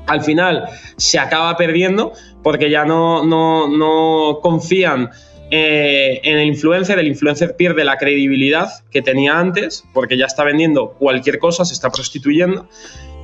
al 0.08 0.22
final 0.22 0.70
se 0.96 1.20
acaba 1.20 1.56
perdiendo 1.58 2.14
porque 2.48 2.70
ya 2.70 2.86
no, 2.86 3.26
no, 3.26 4.40
confían 4.42 5.10
eh, 5.52 6.22
en 6.24 6.38
el 6.38 6.48
influencer, 6.48 6.98
el 6.98 7.08
influencer 7.08 7.58
pierde 7.58 7.84
la 7.84 7.98
credibilidad 7.98 8.70
que 8.90 9.02
tenía 9.02 9.38
antes 9.38 9.84
porque 9.94 10.18
ya 10.18 10.28
está 10.28 10.46
vendiendo 10.46 10.92
cualquier 10.92 11.40
cosa, 11.40 11.66
se 11.66 11.74
está 11.74 11.90
prostituyendo 11.90 12.70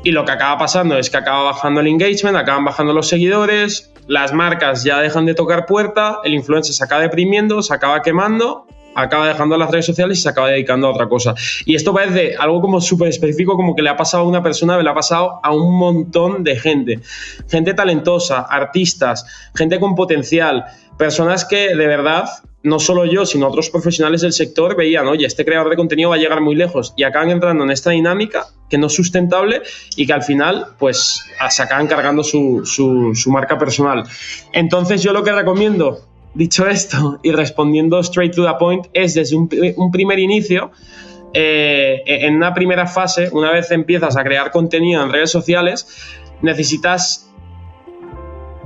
y 0.04 0.12
lo 0.12 0.26
que 0.26 0.34
acaba 0.34 0.58
pasando 0.58 0.98
es 0.98 1.10
que 1.10 1.16
acaba 1.16 1.44
bajando 1.44 1.80
el 1.80 1.88
engagement, 1.88 2.36
acaban 2.36 2.66
bajando 2.66 2.92
los 2.92 3.08
seguidores, 3.08 3.94
las 4.08 4.34
marcas 4.34 4.84
ya 4.84 5.00
dejan 5.00 5.26
de 5.26 5.36
tocar 5.36 5.68
puerta, 5.68 6.20
el 6.26 6.34
influencer 6.34 6.76
se 6.76 6.84
acaba 6.84 7.04
deprimiendo, 7.04 7.62
se 7.62 7.74
acaba 7.74 8.02
quemando 8.02 8.68
acaba 8.96 9.28
dejando 9.28 9.58
las 9.58 9.70
redes 9.72 9.86
sociales 9.86 10.20
y 10.20 10.22
se 10.22 10.30
acaba 10.30 10.50
dedicando 10.50 10.88
a 10.88 10.92
otra 10.92 11.08
cosa. 11.08 11.34
Y 11.66 11.76
esto 11.76 11.94
parece 11.94 12.36
algo 12.38 12.62
como 12.62 12.82
súper 12.82 13.10
específico, 13.10 13.56
como 13.56 13.76
que 13.76 13.82
le 13.82 13.90
ha 13.90 13.98
pasado 13.98 14.24
a 14.24 14.28
una 14.28 14.44
persona, 14.44 14.82
le 14.82 14.90
ha 14.90 14.94
pasado 14.94 15.40
a 15.44 15.54
un 15.54 15.78
montón 15.78 16.44
de 16.44 16.56
gente. 16.56 17.00
Gente 17.50 17.74
talentosa, 17.74 18.42
artistas, 18.42 19.26
gente 19.56 19.80
con 19.80 19.96
potencial, 19.96 20.66
personas 20.98 21.46
que 21.46 21.76
de 21.76 21.88
verdad, 21.88 22.26
no 22.62 22.80
solo 22.80 23.06
yo, 23.06 23.26
sino 23.26 23.48
otros 23.48 23.70
profesionales 23.70 24.22
del 24.22 24.34
sector 24.34 24.76
veían, 24.76 25.08
oye, 25.08 25.26
este 25.26 25.44
creador 25.44 25.70
de 25.70 25.76
contenido 25.76 26.10
va 26.10 26.16
a 26.16 26.20
llegar 26.20 26.42
muy 26.42 26.56
lejos 26.56 26.94
y 26.96 27.04
acaban 27.04 27.30
entrando 27.30 27.64
en 27.64 27.72
esta 27.72 27.92
dinámica 27.92 28.46
que 28.70 28.78
no 28.78 28.88
es 28.88 28.94
sustentable 28.94 29.62
y 29.96 30.06
que 30.08 30.14
al 30.14 30.24
final, 30.24 30.68
pues, 30.80 31.26
se 31.50 31.62
acaban 31.62 31.88
cargando 31.88 32.24
su, 32.24 32.62
su 32.66 33.32
marca 33.32 33.58
personal. 33.58 34.04
Entonces, 34.54 35.04
yo 35.04 35.14
lo 35.14 35.24
que 35.24 35.32
recomiendo 35.32 36.13
dicho 36.34 36.68
esto 36.68 37.20
y 37.24 37.32
respondiendo 37.32 38.00
straight 38.00 38.36
to 38.36 38.46
the 38.46 38.54
point, 38.60 38.88
es 38.94 39.14
desde 39.14 39.36
un, 39.36 39.48
primer 39.92 40.20
inicio, 40.20 40.72
eh, 41.34 42.04
en 42.06 42.36
una 42.36 42.54
primera 42.54 42.88
fase, 42.88 43.30
una 43.32 43.52
vez 43.52 43.72
empiezas 43.72 44.18
a 44.18 44.24
crear 44.24 44.52
contenido 44.52 45.04
en 45.04 45.12
redes 45.12 45.32
sociales, 45.32 45.88
necesitas 46.42 47.30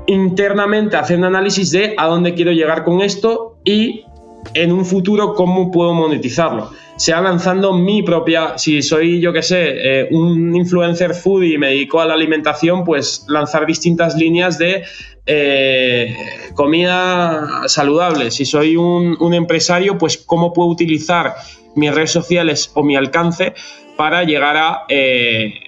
internamente 0.08 0.96
hacer 0.96 1.18
un 1.18 1.26
análisis 1.26 1.72
de 1.72 1.94
a 1.98 2.08
dónde 2.08 2.34
quiero 2.34 2.52
llegar 2.52 2.84
con 2.84 3.02
esto 3.02 3.58
y 3.64 4.06
en 4.54 4.72
un 4.72 4.86
futuro 4.86 5.34
cómo 5.34 5.72
puedo 5.72 5.94
monetizarlo. 5.94 6.72
Sea 6.96 7.22
lanzando 7.22 7.74
mi 7.74 8.02
propia, 8.02 8.58
si 8.58 8.82
soy 8.82 9.20
yo 9.20 9.32
que 9.32 9.44
sé, 9.44 9.66
eh, 9.68 10.08
un 10.12 10.56
influencer 10.56 11.14
food 11.14 11.44
y 11.44 11.58
me 11.58 11.68
dedico 11.68 12.02
a 12.02 12.06
la 12.06 12.16
alimentación, 12.16 12.84
pues 12.84 13.26
lanzar 13.28 13.66
distintas 13.66 14.16
líneas 14.16 14.58
de 14.58 14.84
eh, 15.26 16.16
comida 16.56 17.68
saludable. 17.68 18.32
Si 18.32 18.46
soy 18.46 18.78
un, 18.78 19.34
empresario, 19.34 19.98
pues 19.98 20.18
cómo 20.18 20.54
puedo 20.54 20.70
utilizar 20.70 21.36
mis 21.76 21.94
redes 21.94 22.12
sociales 22.12 22.72
o 22.74 22.84
mi 22.84 22.96
alcance 22.96 23.54
para 23.96 24.24
llegar 24.24 24.58
a 24.58 24.86
eh, 24.90 25.67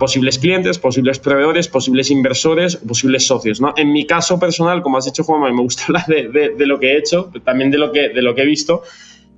posibles 0.00 0.38
clientes, 0.38 0.78
posibles 0.78 1.18
proveedores, 1.18 1.68
posibles 1.68 2.10
inversores, 2.10 2.76
posibles 2.76 3.26
socios. 3.26 3.60
¿no? 3.60 3.74
En 3.76 3.92
mi 3.92 4.06
caso 4.06 4.40
personal, 4.40 4.82
como 4.82 4.96
has 4.96 5.04
dicho 5.04 5.22
Juanma, 5.22 5.52
me 5.52 5.60
gusta 5.60 5.84
hablar 5.88 6.06
de, 6.06 6.66
lo 6.66 6.80
que 6.80 6.94
he 6.94 6.98
hecho, 6.98 7.30
también 7.44 7.70
de 7.70 7.78
lo 7.78 7.92
que, 7.92 8.08
de 8.08 8.22
lo 8.22 8.34
que 8.34 8.42
he 8.42 8.46
visto. 8.46 8.82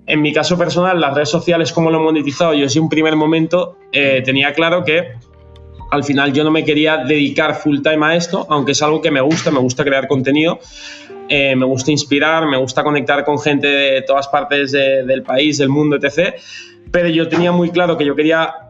En 0.07 0.23
mi 0.23 0.33
caso 0.33 0.57
personal, 0.57 1.01
las 1.01 1.15
redes 1.15 1.31
sociales, 1.31 1.73
como 1.73 1.91
lo 1.91 1.99
he 1.99 2.03
monetizado, 2.03 2.55
yo 2.55 2.63
desde 2.63 2.79
un 2.79 2.89
primer 2.89 3.17
momento 3.17 3.77
eh, 3.93 4.23
tenía 4.25 4.55
claro 4.55 4.85
que 4.85 5.15
al 5.91 6.05
final 6.05 6.33
yo 6.33 6.45
no 6.45 6.51
me 6.53 6.65
quería 6.65 6.99
dedicar 6.99 7.57
full 7.57 7.81
time 7.83 8.07
a 8.07 8.17
esto, 8.17 8.47
aunque 8.49 8.73
es 8.73 8.83
algo 8.83 9.03
que 9.03 9.11
me 9.11 9.21
gusta, 9.21 9.51
me 9.51 9.59
gusta 9.59 9.85
crear 9.85 10.07
contenido, 10.07 10.61
eh, 11.29 11.57
me 11.57 11.67
gusta 11.67 11.91
inspirar, 11.91 12.47
me 12.47 12.57
gusta 12.57 12.85
conectar 12.85 13.25
con 13.25 13.39
gente 13.39 13.67
de 13.67 14.03
todas 14.03 14.29
partes 14.29 14.73
del 14.73 15.23
país, 15.23 15.59
del 15.59 15.69
mundo, 15.69 15.97
etc. 15.97 16.35
Pero 16.93 17.09
yo 17.09 17.29
tenía 17.29 17.51
muy 17.51 17.71
claro 17.71 17.99
que 17.99 18.05
yo 18.05 18.15
quería 18.15 18.62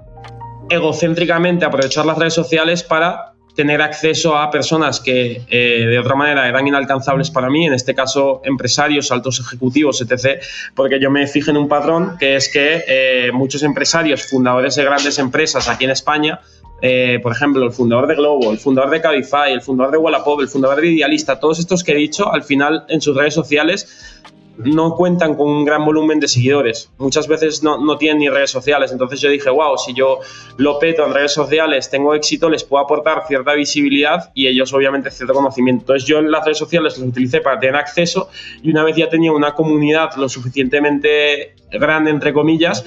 egocéntricamente 0.73 1.65
aprovechar 1.65 2.07
las 2.07 2.19
redes 2.19 2.35
sociales 2.35 2.83
para 2.83 3.33
tener 3.55 3.83
acceso 3.83 4.37
a 4.37 4.51
personas 4.51 5.01
que 5.01 5.43
eh, 5.51 5.87
de 5.87 5.99
otra 5.99 6.15
manera 6.15 6.49
eran 6.49 6.67
inalcanzables 6.67 7.31
para 7.31 7.51
mí, 7.51 7.67
en 7.67 7.75
este 7.75 7.95
caso 7.95 8.41
empresarios, 8.45 9.13
altos 9.13 9.41
ejecutivos, 9.41 10.01
etc., 10.01 10.43
porque 10.75 10.99
yo 10.99 11.11
me 11.11 11.27
fijo 11.27 11.51
en 11.51 11.59
un 11.59 11.69
patrón 11.69 12.17
que 12.19 12.37
es 12.37 12.51
que 12.51 12.85
eh, 12.87 13.31
muchos 13.33 13.63
empresarios, 13.63 14.23
fundadores 14.23 14.77
de 14.77 14.85
grandes 14.85 15.19
empresas 15.19 15.69
aquí 15.69 15.85
en 15.85 15.91
España, 15.91 16.41
eh, 16.81 17.21
por 17.23 17.33
ejemplo, 17.33 17.65
el 17.65 17.73
fundador 17.73 18.09
de 18.09 18.17
Globo, 18.17 18.51
el 18.51 18.59
fundador 18.59 18.91
de 18.91 19.01
Cabify, 19.01 19.53
el 19.53 19.63
fundador 19.63 19.93
de 19.93 19.99
Wallapop, 19.99 20.41
el 20.41 20.49
fundador 20.49 20.81
de 20.81 20.89
Idealista, 20.89 21.39
todos 21.39 21.61
estos 21.61 21.85
que 21.85 21.93
he 21.93 21.97
dicho, 21.97 22.33
al 22.33 22.43
final 22.43 22.85
en 22.89 23.01
sus 23.01 23.17
redes 23.17 23.35
sociales 23.35 24.23
no 24.59 24.95
cuentan 24.97 25.35
con 25.35 25.49
un 25.49 25.65
gran 25.65 25.85
volumen 25.85 26.21
de 26.21 26.29
seguidores. 26.29 26.91
Muchas 26.99 27.27
veces 27.27 27.63
no, 27.63 27.79
no, 27.79 27.97
tienen 27.97 28.19
ni 28.19 28.29
redes 28.29 28.51
sociales. 28.51 28.93
Entonces 28.93 29.21
yo 29.21 29.31
dije, 29.31 29.51
wow, 29.51 29.79
si 29.79 29.95
yo 29.95 30.21
lo 30.57 30.79
peto 30.79 31.07
en 31.07 31.15
redes 31.15 31.33
sociales, 31.33 31.91
tengo 31.91 32.15
éxito, 32.15 32.49
les 32.51 32.65
puedo 32.65 32.85
aportar 32.85 33.25
cierta 33.27 33.55
visibilidad 33.55 34.31
y 34.35 34.47
ellos 34.47 34.73
obviamente 34.73 35.11
cierto 35.11 35.35
conocimiento. 35.35 35.83
Entonces 35.83 36.09
yo 36.09 36.19
en 36.19 36.31
las 36.31 36.45
redes 36.45 36.59
sociales 36.59 36.99
los 36.99 37.09
utilicé 37.09 37.41
para 37.41 37.59
tener 37.59 37.77
acceso 37.77 38.29
y 38.63 38.71
una 38.71 38.85
vez 38.85 38.97
ya 38.97 39.09
tenía 39.09 39.33
una 39.33 39.55
comunidad 39.55 40.15
lo 40.17 40.29
suficientemente 40.29 41.55
grande, 41.73 42.11
entre 42.11 42.33
comillas, 42.33 42.85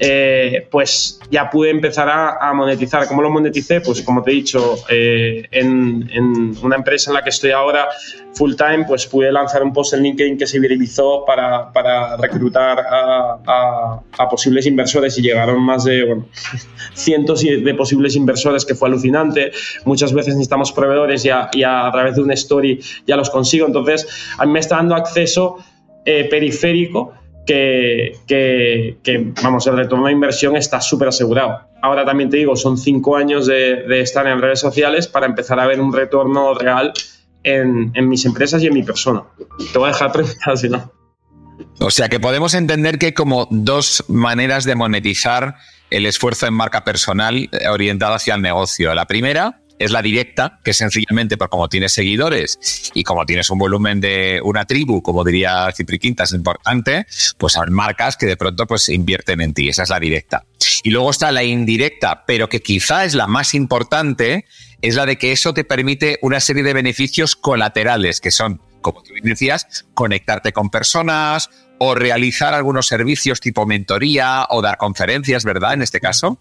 eh, 0.00 0.68
pues 0.70 1.18
ya 1.28 1.50
pude 1.50 1.70
empezar 1.70 2.08
a, 2.08 2.52
monetizar. 2.54 3.06
¿Cómo 3.08 3.22
lo 3.22 3.30
moneticé? 3.30 3.80
Pues 3.80 4.02
como 4.02 4.22
te 4.22 4.30
he 4.30 4.34
dicho, 4.34 4.76
eh, 4.88 5.44
en, 5.50 6.56
una 6.62 6.76
empresa 6.76 7.10
en 7.10 7.14
la 7.14 7.22
que 7.22 7.30
estoy 7.30 7.50
ahora 7.50 7.88
full 8.32 8.54
time, 8.54 8.84
pues 8.86 9.06
pude 9.06 9.32
lanzar 9.32 9.62
un 9.62 9.72
post 9.72 9.94
en 9.94 10.02
LinkedIn 10.02 10.38
que 10.38 10.46
se 10.46 10.60
viralizó 10.60 11.24
para, 11.26 11.72
para 11.72 12.16
reclutar 12.16 12.78
a, 12.80 14.00
posibles 14.30 14.66
inversores 14.66 15.18
y 15.18 15.22
llegaron 15.22 15.62
más 15.62 15.84
de 15.84 16.04
bueno, 16.04 16.26
cientos 16.94 17.42
de 17.42 17.74
posibles 17.74 18.14
inversores, 18.14 18.64
que 18.64 18.74
fue 18.74 18.88
alucinante. 18.88 19.50
Muchas 19.84 20.12
veces 20.12 20.34
necesitamos 20.34 20.70
proveedores 20.72 21.24
y 21.24 21.30
a, 21.30 21.90
través 21.90 22.14
de 22.14 22.22
una 22.22 22.34
story 22.34 22.80
ya 23.06 23.16
los 23.16 23.30
consigo. 23.30 23.66
Entonces, 23.66 24.06
a 24.38 24.46
mí 24.46 24.52
me 24.52 24.60
está 24.60 24.76
dando 24.76 24.94
acceso 24.94 25.56
eh, 26.04 26.24
periférico 26.30 27.14
que, 27.48 29.32
vamos, 29.42 29.66
el 29.66 29.76
retorno 29.76 30.06
de 30.06 30.12
inversión 30.12 30.56
está 30.56 30.80
súper 30.80 31.08
asegurado. 31.08 31.60
Ahora 31.82 32.04
también 32.04 32.28
te 32.28 32.36
digo, 32.36 32.56
son 32.56 32.76
cinco 32.76 33.16
años 33.16 33.46
de, 33.46 34.00
estar 34.00 34.26
en 34.26 34.40
redes 34.40 34.60
sociales 34.60 35.08
para 35.08 35.26
empezar 35.26 35.58
a 35.58 35.66
ver 35.66 35.80
un 35.80 35.92
retorno 35.92 36.54
real 36.54 36.92
en, 37.42 37.92
mis 38.08 38.24
empresas 38.26 38.62
y 38.62 38.66
en 38.66 38.74
mi 38.74 38.82
persona. 38.82 39.22
Te 39.72 39.78
voy 39.78 39.88
a 39.88 39.92
dejar 39.92 40.12
preguntar 40.12 40.58
si 40.58 40.68
no. 40.68 40.92
O 41.80 41.90
sea 41.90 42.08
que 42.08 42.20
podemos 42.20 42.54
entender 42.54 42.98
que 42.98 43.06
hay 43.06 43.12
como 43.12 43.48
dos 43.50 44.04
maneras 44.08 44.64
de 44.64 44.74
monetizar 44.74 45.56
el 45.90 46.06
esfuerzo 46.06 46.46
en 46.46 46.54
marca 46.54 46.84
personal 46.84 47.48
eh, 47.50 47.68
orientada 47.68 48.16
hacia 48.16 48.34
el 48.34 48.42
negocio. 48.42 48.94
La 48.94 49.06
primera 49.06 49.60
es 49.78 49.90
la 49.90 50.02
directa, 50.02 50.60
que 50.64 50.72
sencillamente 50.72 51.36
por 51.36 51.48
como 51.48 51.68
tienes 51.68 51.92
seguidores 51.92 52.90
y 52.94 53.04
como 53.04 53.24
tienes 53.26 53.50
un 53.50 53.58
volumen 53.58 54.00
de 54.00 54.40
una 54.44 54.64
tribu, 54.64 55.02
como 55.02 55.24
diría 55.24 55.70
Cipri 55.74 55.98
Quintas, 55.98 56.32
importante, 56.32 57.06
pues 57.36 57.56
hay 57.56 57.70
marcas 57.70 58.16
que 58.16 58.26
de 58.26 58.36
pronto 58.36 58.66
pues 58.66 58.88
invierten 58.88 59.40
en 59.40 59.54
ti. 59.54 59.68
Esa 59.68 59.82
es 59.84 59.90
la 59.90 60.00
directa. 60.00 60.44
Y 60.82 60.90
luego 60.90 61.10
está 61.10 61.32
la 61.32 61.44
indirecta, 61.44 62.24
pero 62.26 62.48
que 62.48 62.62
quizá 62.62 63.04
es 63.04 63.14
la 63.14 63.26
más 63.26 63.54
importante, 63.54 64.46
es 64.82 64.94
la 64.94 65.06
de 65.06 65.16
que 65.16 65.32
eso 65.32 65.54
te 65.54 65.64
permite 65.64 66.18
una 66.22 66.40
serie 66.40 66.62
de 66.62 66.74
beneficios 66.74 67.36
colaterales, 67.36 68.20
que 68.20 68.30
son, 68.30 68.60
como 68.80 69.02
tú 69.02 69.12
decías, 69.22 69.86
conectarte 69.94 70.52
con 70.52 70.70
personas 70.70 71.50
o 71.78 71.94
realizar 71.94 72.54
algunos 72.54 72.86
servicios 72.86 73.40
tipo 73.40 73.66
mentoría 73.66 74.46
o 74.50 74.62
dar 74.62 74.76
conferencias, 74.76 75.44
¿verdad? 75.44 75.74
En 75.74 75.82
este 75.82 76.00
caso. 76.00 76.38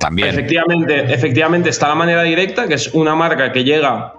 Efectivamente, 0.00 1.12
efectivamente 1.12 1.70
está 1.70 1.88
la 1.88 1.94
manera 1.94 2.22
directa, 2.22 2.68
que 2.68 2.74
es 2.74 2.94
una 2.94 3.14
marca 3.14 3.52
que 3.52 3.64
llega 3.64 4.14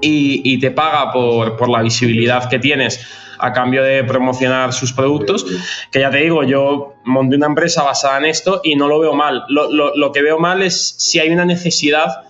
y, 0.00 0.58
te 0.58 0.70
paga 0.70 1.12
por, 1.12 1.68
la 1.68 1.82
visibilidad 1.82 2.48
que 2.48 2.58
tienes 2.58 3.06
a 3.38 3.52
cambio 3.52 3.82
de 3.82 4.04
promocionar 4.04 4.72
sus 4.72 4.92
productos. 4.92 5.46
Que 5.90 6.00
ya 6.00 6.10
te 6.10 6.18
digo, 6.18 6.44
yo 6.44 6.94
monté 7.04 7.36
una 7.36 7.46
empresa 7.46 7.82
basada 7.82 8.18
en 8.18 8.26
esto 8.26 8.60
y 8.62 8.76
no 8.76 8.88
lo 8.88 9.00
veo 9.00 9.14
mal. 9.14 9.44
Lo, 9.48 10.12
que 10.12 10.22
veo 10.22 10.38
mal 10.38 10.62
es 10.62 10.94
si 10.98 11.18
hay 11.18 11.30
una 11.30 11.44
necesidad 11.44 12.28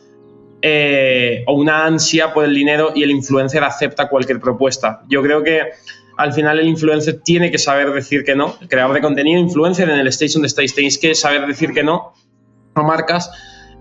eh, 0.62 1.44
o 1.46 1.54
una 1.54 1.84
ansia 1.86 2.32
por 2.32 2.44
el 2.44 2.54
dinero 2.54 2.92
y 2.94 3.02
el 3.02 3.10
influencer 3.10 3.64
acepta 3.64 4.08
cualquier 4.08 4.40
propuesta. 4.40 5.02
Yo 5.08 5.22
creo 5.22 5.42
que 5.42 5.60
al 6.18 6.32
final 6.32 6.60
el 6.60 6.68
influencer 6.68 7.20
tiene 7.22 7.50
que 7.50 7.58
saber 7.58 7.90
decir 7.92 8.22
que 8.24 8.34
no. 8.34 8.56
Creador 8.68 8.94
de 8.94 9.00
contenido, 9.00 9.40
influencer 9.40 9.88
en 9.88 9.98
el 9.98 10.06
stage 10.08 10.34
donde 10.34 10.48
estáis, 10.48 10.74
tenéis 10.74 10.98
que 10.98 11.14
saber 11.14 11.46
decir 11.46 11.72
que 11.72 11.82
no 11.82 12.12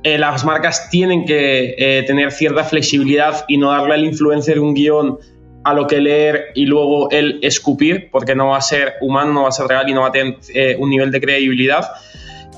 eh, 0.04 0.18
las 0.18 0.44
marcas 0.44 0.90
tienen 0.90 1.26
que 1.26 1.76
eh, 1.78 2.04
tener 2.08 2.32
cierta 2.32 2.64
flexibilidad 2.64 3.46
y 3.48 3.58
no 3.58 3.72
darle 3.72 3.94
al 3.94 4.04
influencer 4.04 4.60
un 4.60 4.74
guion 4.74 5.20
a 5.64 5.74
lo 5.76 5.86
que 5.86 6.02
leer 6.02 6.48
y 6.56 6.66
luego 6.66 7.12
él 7.12 7.40
escupir, 7.44 8.10
porque 8.12 8.34
no 8.34 8.48
va 8.48 8.58
a 8.58 8.62
ser 8.62 8.96
humano, 9.00 9.32
no 9.32 9.44
va 9.44 9.50
a 9.50 9.52
ser 9.52 9.68
real 9.68 9.88
y 9.88 9.94
no 9.94 10.02
va 10.02 10.08
a 10.08 10.12
tener 10.12 10.38
eh, 10.56 10.76
un 10.80 10.90
nivel 10.90 11.12
de 11.12 11.22
credibilidad. 11.22 11.88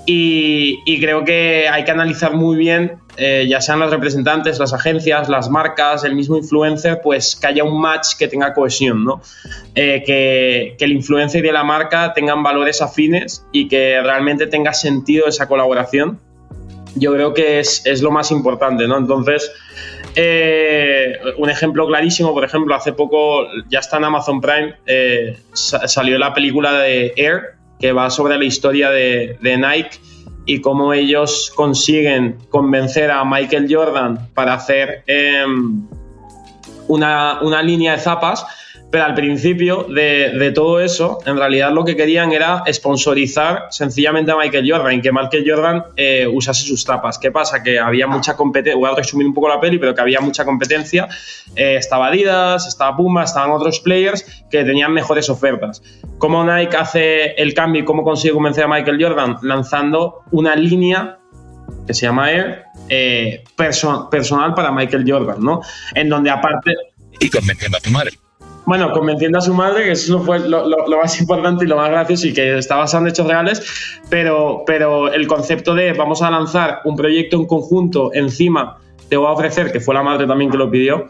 Y, 0.06 1.00
creo 1.00 1.24
que 1.24 1.68
hay 1.70 1.86
que 1.86 1.92
analizar 1.92 2.34
muy 2.34 2.58
bien, 2.58 3.00
ya 3.18 3.62
sean 3.62 3.80
los 3.80 3.92
representantes, 3.92 4.60
las 4.60 4.74
agencias, 4.74 5.30
las 5.30 5.50
marcas, 5.50 6.04
el 6.04 6.16
mismo 6.16 6.38
influencer, 6.38 7.00
pues 7.02 7.36
que 7.36 7.48
haya 7.48 7.64
un 7.64 7.80
match 7.80 8.16
que 8.18 8.28
tenga 8.28 8.54
cohesión, 8.54 9.06
¿no? 9.06 9.22
que, 9.74 10.76
que 10.78 10.86
el 10.86 10.92
influencer 10.92 11.46
y 11.46 11.52
la 11.52 11.64
marca 11.64 12.14
tengan 12.14 12.44
valores 12.44 12.82
afines 12.82 13.46
y 13.52 13.68
que 13.68 14.02
realmente 14.02 14.48
tenga 14.48 14.74
sentido 14.74 15.28
esa 15.28 15.48
colaboración 15.48 16.20
yo 16.96 17.14
creo 17.14 17.34
que 17.34 17.60
es, 17.60 18.02
lo 18.02 18.12
más 18.12 18.32
importante, 18.32 18.88
¿no? 18.88 18.98
Entonces, 18.98 19.52
eh, 20.16 21.18
un 21.38 21.50
ejemplo 21.50 21.88
clarísimo, 21.88 22.34
por 22.34 22.44
ejemplo, 22.44 22.76
hace 22.76 22.94
poco, 22.94 23.48
ya 23.70 23.80
está 23.80 23.98
en 23.98 24.06
Amazon 24.06 24.42
Prime, 24.42 24.76
eh, 24.86 25.38
salió 25.54 26.18
la 26.18 26.34
película 26.34 26.74
de 26.74 27.14
Air, 27.16 27.56
que 27.80 27.92
va 27.92 28.10
sobre 28.10 28.38
la 28.38 28.46
historia 28.46 28.90
de, 28.90 29.38
Nike 29.42 30.00
y 30.46 30.62
cómo 30.62 30.94
ellos 30.94 31.52
consiguen 31.56 32.38
convencer 32.50 33.12
a 33.12 33.24
Michael 33.24 33.68
Jordan 33.70 34.30
para 34.34 34.54
hacer 34.54 35.04
em, 35.08 35.88
una, 36.88 37.42
una 37.42 37.62
línea 37.62 37.94
de 37.94 38.00
zapas 38.00 38.46
pero 38.94 39.06
al 39.06 39.16
principio 39.16 39.88
de, 39.90 40.52
todo 40.54 40.80
eso, 40.80 41.18
en 41.26 41.36
realidad 41.36 41.72
lo 41.72 41.84
que 41.84 41.96
querían 41.96 42.32
era 42.32 42.64
sponsorizar 42.72 43.66
sencillamente 43.72 44.32
a 44.32 44.38
Michael 44.38 44.72
Jordan, 44.72 45.02
que 45.02 45.12
Michael 45.12 45.44
Jordan 45.48 45.86
eh, 45.96 46.28
usase 46.32 46.64
sus 46.64 46.86
tapas. 46.86 47.18
¿Qué 47.18 47.32
pasa? 47.32 47.64
Que 47.64 47.80
había 47.80 48.06
mucha 48.06 48.36
competencia, 48.36 48.78
voy 48.78 48.92
a 48.92 48.96
resumir 48.96 49.26
un 49.26 49.34
poco 49.34 49.50
la 49.50 49.60
peli, 49.60 49.80
pero 49.80 49.96
que 49.96 50.02
había 50.02 50.22
mucha 50.22 50.46
competencia. 50.46 51.08
Eh, 51.56 51.78
estaba 51.78 52.10
Adidas, 52.10 52.68
estaba 52.68 52.96
Puma, 52.96 53.24
estaban 53.24 53.50
otros 53.50 53.80
players 53.80 54.46
que 54.52 54.64
tenían 54.64 54.94
mejores 54.94 55.28
ofertas. 55.28 55.82
¿Cómo 56.20 56.44
Nike 56.44 56.78
hace 56.78 57.32
el 57.32 57.56
cambio 57.56 57.82
y 57.82 57.86
cómo 57.86 58.04
consigue 58.04 58.36
convencer 58.36 58.66
a 58.66 58.68
Michael 58.68 59.04
Jordan? 59.04 59.38
Lanzando 59.42 60.22
una 60.30 60.56
línea 60.56 61.18
que 61.88 61.96
se 61.96 62.06
llama 62.06 62.32
Air, 62.32 62.66
eh, 62.90 63.44
personal 63.56 64.54
para 64.54 64.72
Michael 64.72 65.04
Jordan, 65.08 65.44
¿no? 65.44 65.62
En 65.96 66.10
donde 66.10 66.30
aparte... 66.30 66.76
Y 67.20 67.32
convenciendo 67.32 67.80
a 67.80 67.82
tu 67.82 67.90
madre 67.90 68.12
Bueno, 68.66 68.92
convenciendo 68.92 69.38
a 69.38 69.42
su 69.42 69.54
madre, 69.54 69.84
que 69.84 69.92
eso 69.92 70.22
fue 70.22 70.40
lo, 70.40 70.66
más 71.02 71.20
importante 71.20 71.66
y 71.66 71.68
lo 71.68 71.76
más 71.76 71.90
gracioso 71.90 72.28
y 72.28 72.34
que 72.34 72.58
está 72.58 72.78
basado 72.78 73.04
en 73.04 73.10
hechos 73.10 73.28
reales, 73.28 73.62
pero, 74.10 74.64
pero 74.66 75.12
el 75.12 75.28
concepto 75.28 75.76
de 75.76 75.94
vamos 75.94 76.22
a 76.22 76.32
lanzar 76.32 76.80
un 76.86 76.96
proyecto 76.96 77.36
en 77.36 77.46
conjunto 77.46 78.12
encima 78.14 78.78
te 79.10 79.18
voy 79.18 79.28
a 79.28 79.32
ofrecer, 79.32 79.72
que 79.72 79.80
fue 79.80 79.94
la 79.94 80.02
madre 80.02 80.26
también 80.26 80.50
que 80.50 80.58
lo 80.58 80.72
pidió, 80.72 81.06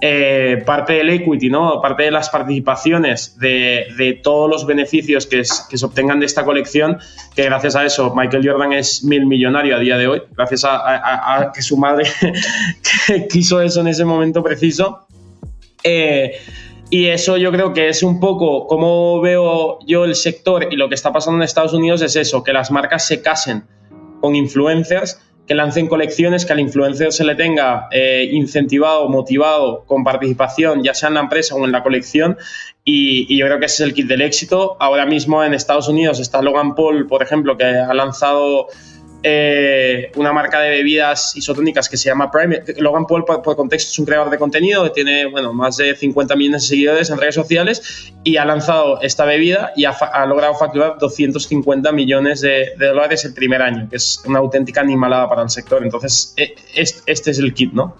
eh, 0.00 0.62
parte 0.64 0.92
del 0.92 1.10
equity, 1.10 1.50
¿no? 1.50 1.80
parte 1.80 2.04
de 2.04 2.12
las 2.12 2.30
participaciones 2.30 3.36
de, 3.38 4.20
todos 4.22 4.48
los 4.48 4.64
beneficios 4.64 5.26
que, 5.26 5.44
se 5.44 5.84
obtengan 5.84 6.20
de 6.20 6.26
esta 6.26 6.44
colección, 6.44 6.98
que 7.34 7.42
gracias 7.44 7.74
a 7.74 7.84
eso 7.84 8.14
Michael 8.14 8.48
Jordan 8.48 8.74
es 8.74 9.02
mil 9.02 9.26
millonario 9.26 9.74
a 9.74 9.80
día 9.80 9.98
de 9.98 10.06
hoy, 10.06 10.22
gracias 10.36 10.64
a, 10.64 11.50
que 11.52 11.62
su 11.62 11.76
madre 11.76 12.04
quiso 13.30 13.60
eso 13.60 13.80
en 13.80 13.88
ese 13.88 14.04
momento 14.04 14.40
preciso. 14.42 15.06
Eh, 15.82 16.38
y 16.90 17.06
eso 17.08 17.36
yo 17.36 17.52
creo 17.52 17.72
que 17.72 17.88
es 17.88 18.02
un 18.02 18.20
poco 18.20 18.66
como 18.66 19.20
veo 19.20 19.78
yo 19.86 20.04
el 20.04 20.14
sector 20.14 20.68
y 20.70 20.76
lo 20.76 20.88
que 20.88 20.94
está 20.94 21.12
pasando 21.12 21.38
en 21.38 21.42
Estados 21.42 21.74
Unidos 21.74 22.02
es 22.02 22.16
eso, 22.16 22.42
que 22.42 22.52
las 22.52 22.70
marcas 22.70 23.06
se 23.06 23.20
casen 23.22 23.64
con 24.20 24.34
influencers 24.34 25.20
que 25.48 25.54
lancen 25.54 25.88
colecciones, 25.88 26.44
que 26.44 26.52
al 26.52 26.60
influencer 26.60 27.10
se 27.10 27.24
le 27.24 27.34
tenga 27.34 27.88
eh, 27.90 28.28
incentivado, 28.32 29.08
motivado 29.08 29.84
con 29.86 30.04
participación, 30.04 30.84
ya 30.84 30.92
sea 30.92 31.08
en 31.08 31.14
la 31.14 31.20
empresa 31.20 31.54
o 31.54 31.64
en 31.64 31.72
la 31.72 31.82
colección. 31.82 32.36
Y, 32.84 33.26
y, 33.32 33.38
yo 33.38 33.46
creo 33.46 33.58
que 33.58 33.64
ese 33.64 33.82
es 33.82 33.88
el 33.88 33.94
kit 33.94 34.06
del 34.06 34.20
éxito. 34.20 34.76
Ahora 34.78 35.06
mismo 35.06 35.42
en 35.42 35.54
Estados 35.54 35.88
Unidos 35.88 36.20
está 36.20 36.42
Logan 36.42 36.74
Paul, 36.74 37.06
por 37.06 37.22
ejemplo, 37.22 37.56
que 37.56 37.64
ha 37.64 37.94
lanzado 37.94 38.68
eh, 39.22 40.12
una 40.14 40.32
marca 40.32 40.60
de 40.60 40.70
bebidas 40.70 41.36
isotónicas 41.36 41.88
que 41.88 41.96
se 41.96 42.08
llama 42.08 42.30
Prime. 42.30 42.62
Logan 42.78 43.06
Paul, 43.06 43.24
por, 43.24 43.56
contexto, 43.56 43.90
es 43.90 43.98
un 43.98 44.06
creador 44.06 44.30
de 44.30 44.38
contenido 44.38 44.84
que 44.84 44.90
tiene 44.90 45.26
bueno, 45.26 45.52
más 45.52 45.76
de 45.76 45.96
50 45.96 46.36
millones 46.36 46.62
de 46.62 46.68
seguidores 46.68 47.10
en 47.10 47.18
redes 47.18 47.34
sociales 47.34 48.12
y 48.22 48.36
ha 48.36 48.44
lanzado 48.44 49.00
esta 49.02 49.24
bebida 49.24 49.72
y 49.74 49.86
ha, 49.86 49.94
logrado 50.26 50.54
facturar 50.54 50.98
250 50.98 51.90
millones 51.92 52.40
de, 52.40 52.70
dólares 52.78 53.24
el 53.24 53.34
primer 53.34 53.62
año, 53.62 53.88
que 53.88 53.96
es 53.96 54.22
una 54.24 54.38
auténtica 54.38 54.80
animalada 54.80 55.28
para 55.28 55.42
el 55.42 55.50
sector. 55.50 55.82
Entonces, 55.82 56.34
e, 56.36 56.54
este 56.74 57.30
es 57.30 57.38
el 57.38 57.54
kit, 57.54 57.72
¿no? 57.72 57.96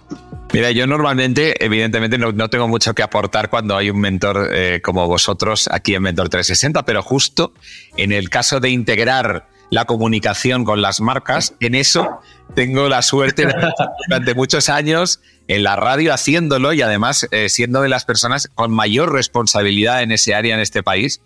Mira, 0.51 0.71
yo 0.71 0.87
normalmente, 0.87 1.63
evidentemente, 1.63 2.17
no, 2.17 2.49
tengo 2.49 2.67
mucho 2.67 2.95
que 2.95 3.03
aportar 3.03 3.49
cuando 3.49 3.77
hay 3.77 3.91
un 3.91 3.99
mentor 3.99 4.49
eh, 4.51 4.81
como 4.81 5.05
vosotros 5.07 5.69
aquí 5.71 5.93
en 5.93 6.01
Mentor 6.01 6.29
360, 6.29 6.85
pero 6.85 7.03
justo 7.03 7.53
en 7.97 8.11
el 8.11 8.29
caso 8.29 8.59
de 8.59 8.69
integrar 8.69 9.45
la 9.69 9.85
comunicación 9.85 10.63
con 10.63 10.81
las 10.81 11.01
marcas. 11.01 11.53
En 11.59 11.75
eso 11.75 12.19
tengo 12.55 12.89
la 12.89 13.01
suerte 13.01 13.45
de, 13.45 13.53
durante 14.07 14.33
muchos 14.33 14.69
años 14.69 15.21
en 15.47 15.63
la 15.63 15.75
radio 15.75 16.13
haciéndolo 16.13 16.73
y 16.73 16.81
además 16.81 17.27
eh, 17.31 17.49
siendo 17.49 17.81
de 17.81 17.89
las 17.89 18.05
personas 18.05 18.49
con 18.53 18.71
mayor 18.71 19.11
responsabilidad 19.11 20.03
en 20.03 20.11
ese 20.11 20.35
área 20.35 20.55
en 20.55 20.61
este 20.61 20.83
país. 20.83 21.21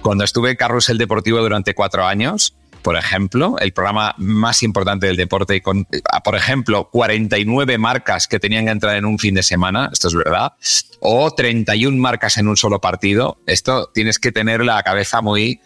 Cuando 0.00 0.24
estuve 0.24 0.50
en 0.50 0.56
Carrusel 0.56 0.98
Deportivo 0.98 1.40
durante 1.40 1.74
cuatro 1.74 2.06
años, 2.06 2.54
por 2.82 2.96
ejemplo, 2.96 3.56
el 3.60 3.72
programa 3.72 4.14
más 4.18 4.62
importante 4.62 5.06
del 5.06 5.16
deporte, 5.16 5.56
y 5.56 5.60
con, 5.60 5.86
por 6.24 6.34
ejemplo, 6.34 6.90
49 6.90 7.78
marcas 7.78 8.26
que 8.26 8.40
tenían 8.40 8.64
que 8.64 8.72
entrar 8.72 8.96
en 8.96 9.04
un 9.04 9.18
fin 9.18 9.34
de 9.34 9.42
semana, 9.42 9.88
esto 9.92 10.08
es 10.08 10.14
verdad, 10.14 10.54
o 11.00 11.30
31 11.30 11.96
marcas 11.96 12.36
en 12.38 12.48
un 12.48 12.56
solo 12.56 12.80
partido, 12.80 13.38
esto 13.46 13.90
tienes 13.94 14.18
que 14.18 14.32
tener 14.32 14.64
la 14.64 14.82
cabeza 14.82 15.20
muy, 15.20 15.60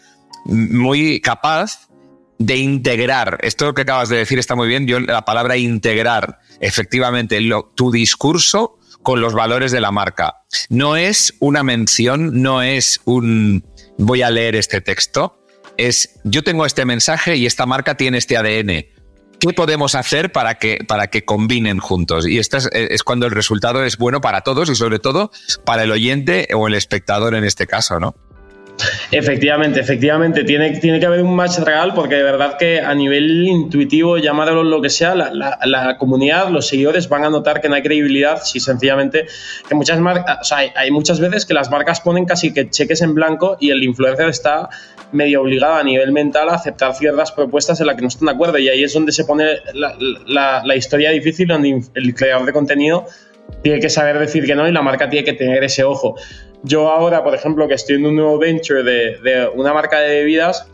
muy 0.45 1.19
capaz 1.19 1.86
de 2.39 2.57
integrar, 2.57 3.39
esto 3.41 3.73
que 3.73 3.81
acabas 3.81 4.09
de 4.09 4.17
decir 4.17 4.39
está 4.39 4.55
muy 4.55 4.67
bien, 4.67 4.87
yo 4.87 4.99
la 4.99 5.25
palabra 5.25 5.57
integrar 5.57 6.39
efectivamente 6.59 7.39
tu 7.75 7.91
discurso 7.91 8.77
con 9.01 9.21
los 9.21 9.33
valores 9.33 9.71
de 9.71 9.81
la 9.81 9.91
marca. 9.91 10.43
No 10.69 10.95
es 10.97 11.33
una 11.39 11.63
mención, 11.63 12.41
no 12.41 12.61
es 12.61 13.01
un 13.05 13.63
voy 13.97 14.21
a 14.21 14.29
leer 14.29 14.55
este 14.55 14.81
texto, 14.81 15.39
es 15.77 16.19
yo 16.23 16.43
tengo 16.43 16.65
este 16.65 16.85
mensaje 16.85 17.35
y 17.35 17.45
esta 17.45 17.65
marca 17.65 17.95
tiene 17.95 18.17
este 18.17 18.37
ADN. 18.37 18.85
¿Qué 19.39 19.53
podemos 19.53 19.93
hacer 19.93 20.31
para 20.31 20.55
que, 20.55 20.79
para 20.87 21.07
que 21.07 21.23
combinen 21.23 21.77
juntos? 21.77 22.27
Y 22.27 22.39
esto 22.39 22.57
es, 22.57 22.69
es 22.73 23.03
cuando 23.03 23.27
el 23.27 23.31
resultado 23.31 23.83
es 23.83 23.97
bueno 23.97 24.19
para 24.19 24.41
todos 24.41 24.69
y 24.69 24.75
sobre 24.75 24.97
todo 24.97 25.31
para 25.63 25.83
el 25.83 25.91
oyente 25.91 26.47
o 26.55 26.67
el 26.67 26.73
espectador 26.73 27.35
en 27.35 27.43
este 27.43 27.67
caso, 27.67 27.99
¿no? 27.99 28.15
Efectivamente, 29.11 29.79
efectivamente, 29.79 30.43
tiene, 30.43 30.79
tiene 30.79 30.99
que 30.99 31.05
haber 31.05 31.21
un 31.21 31.35
match 31.35 31.59
real 31.59 31.93
porque 31.93 32.15
de 32.15 32.23
verdad 32.23 32.57
que 32.57 32.79
a 32.79 32.93
nivel 32.93 33.47
intuitivo, 33.47 34.17
llamarlo 34.17 34.63
lo 34.63 34.81
que 34.81 34.89
sea, 34.89 35.15
la, 35.15 35.97
comunidad, 35.97 36.49
los 36.49 36.67
seguidores 36.67 37.09
van 37.09 37.25
a 37.25 37.29
notar 37.29 37.61
que 37.61 37.69
no 37.69 37.75
hay 37.75 37.81
credibilidad 37.81 38.41
si 38.43 38.59
sencillamente 38.59 39.25
que 39.67 39.75
muchas 39.75 39.99
marcas, 39.99 40.39
o 40.41 40.43
sea, 40.43 40.59
hay, 40.75 40.91
muchas 40.91 41.19
veces 41.19 41.45
que 41.45 41.53
las 41.53 41.71
marcas 41.71 42.01
ponen 42.01 42.25
casi 42.25 42.53
que 42.53 42.69
cheques 42.69 43.01
en 43.01 43.13
blanco 43.13 43.57
y 43.59 43.71
el 43.71 43.83
influencer 43.83 44.27
está 44.29 44.69
medio 45.11 45.41
obligado 45.41 45.75
a 45.75 45.83
nivel 45.83 46.11
mental 46.11 46.49
a 46.49 46.55
aceptar 46.55 46.93
ciertas 46.93 47.31
propuestas 47.31 47.79
en 47.79 47.87
las 47.87 47.95
que 47.95 48.01
no 48.01 48.07
están 48.09 48.27
de 48.27 48.33
acuerdo 48.33 48.57
y 48.57 48.69
ahí 48.69 48.83
es 48.83 48.93
donde 48.93 49.11
se 49.11 49.23
pone 49.23 49.45
la, 49.73 50.61
la 50.63 50.75
historia 50.75 51.11
difícil 51.11 51.47
donde 51.47 51.81
el 51.93 52.15
creador 52.15 52.45
de 52.45 52.53
contenido 52.53 53.05
tiene 53.63 53.79
que 53.79 53.89
saber 53.89 54.19
decir 54.19 54.45
que 54.45 54.55
no 54.55 54.67
y 54.67 54.71
la 54.71 54.81
marca 54.81 55.09
tiene 55.09 55.25
que 55.25 55.33
tener 55.33 55.63
ese 55.63 55.83
ojo. 55.83 56.15
Yo 56.63 56.89
ahora, 56.89 57.23
por 57.23 57.35
ejemplo, 57.35 57.67
que 57.67 57.75
estoy 57.75 57.97
en 57.97 58.05
un 58.05 58.15
nuevo 58.15 58.37
venture 58.37 58.83
de, 58.83 59.49
una 59.53 59.73
marca 59.73 59.99
de 59.99 60.19
bebidas, 60.19 60.67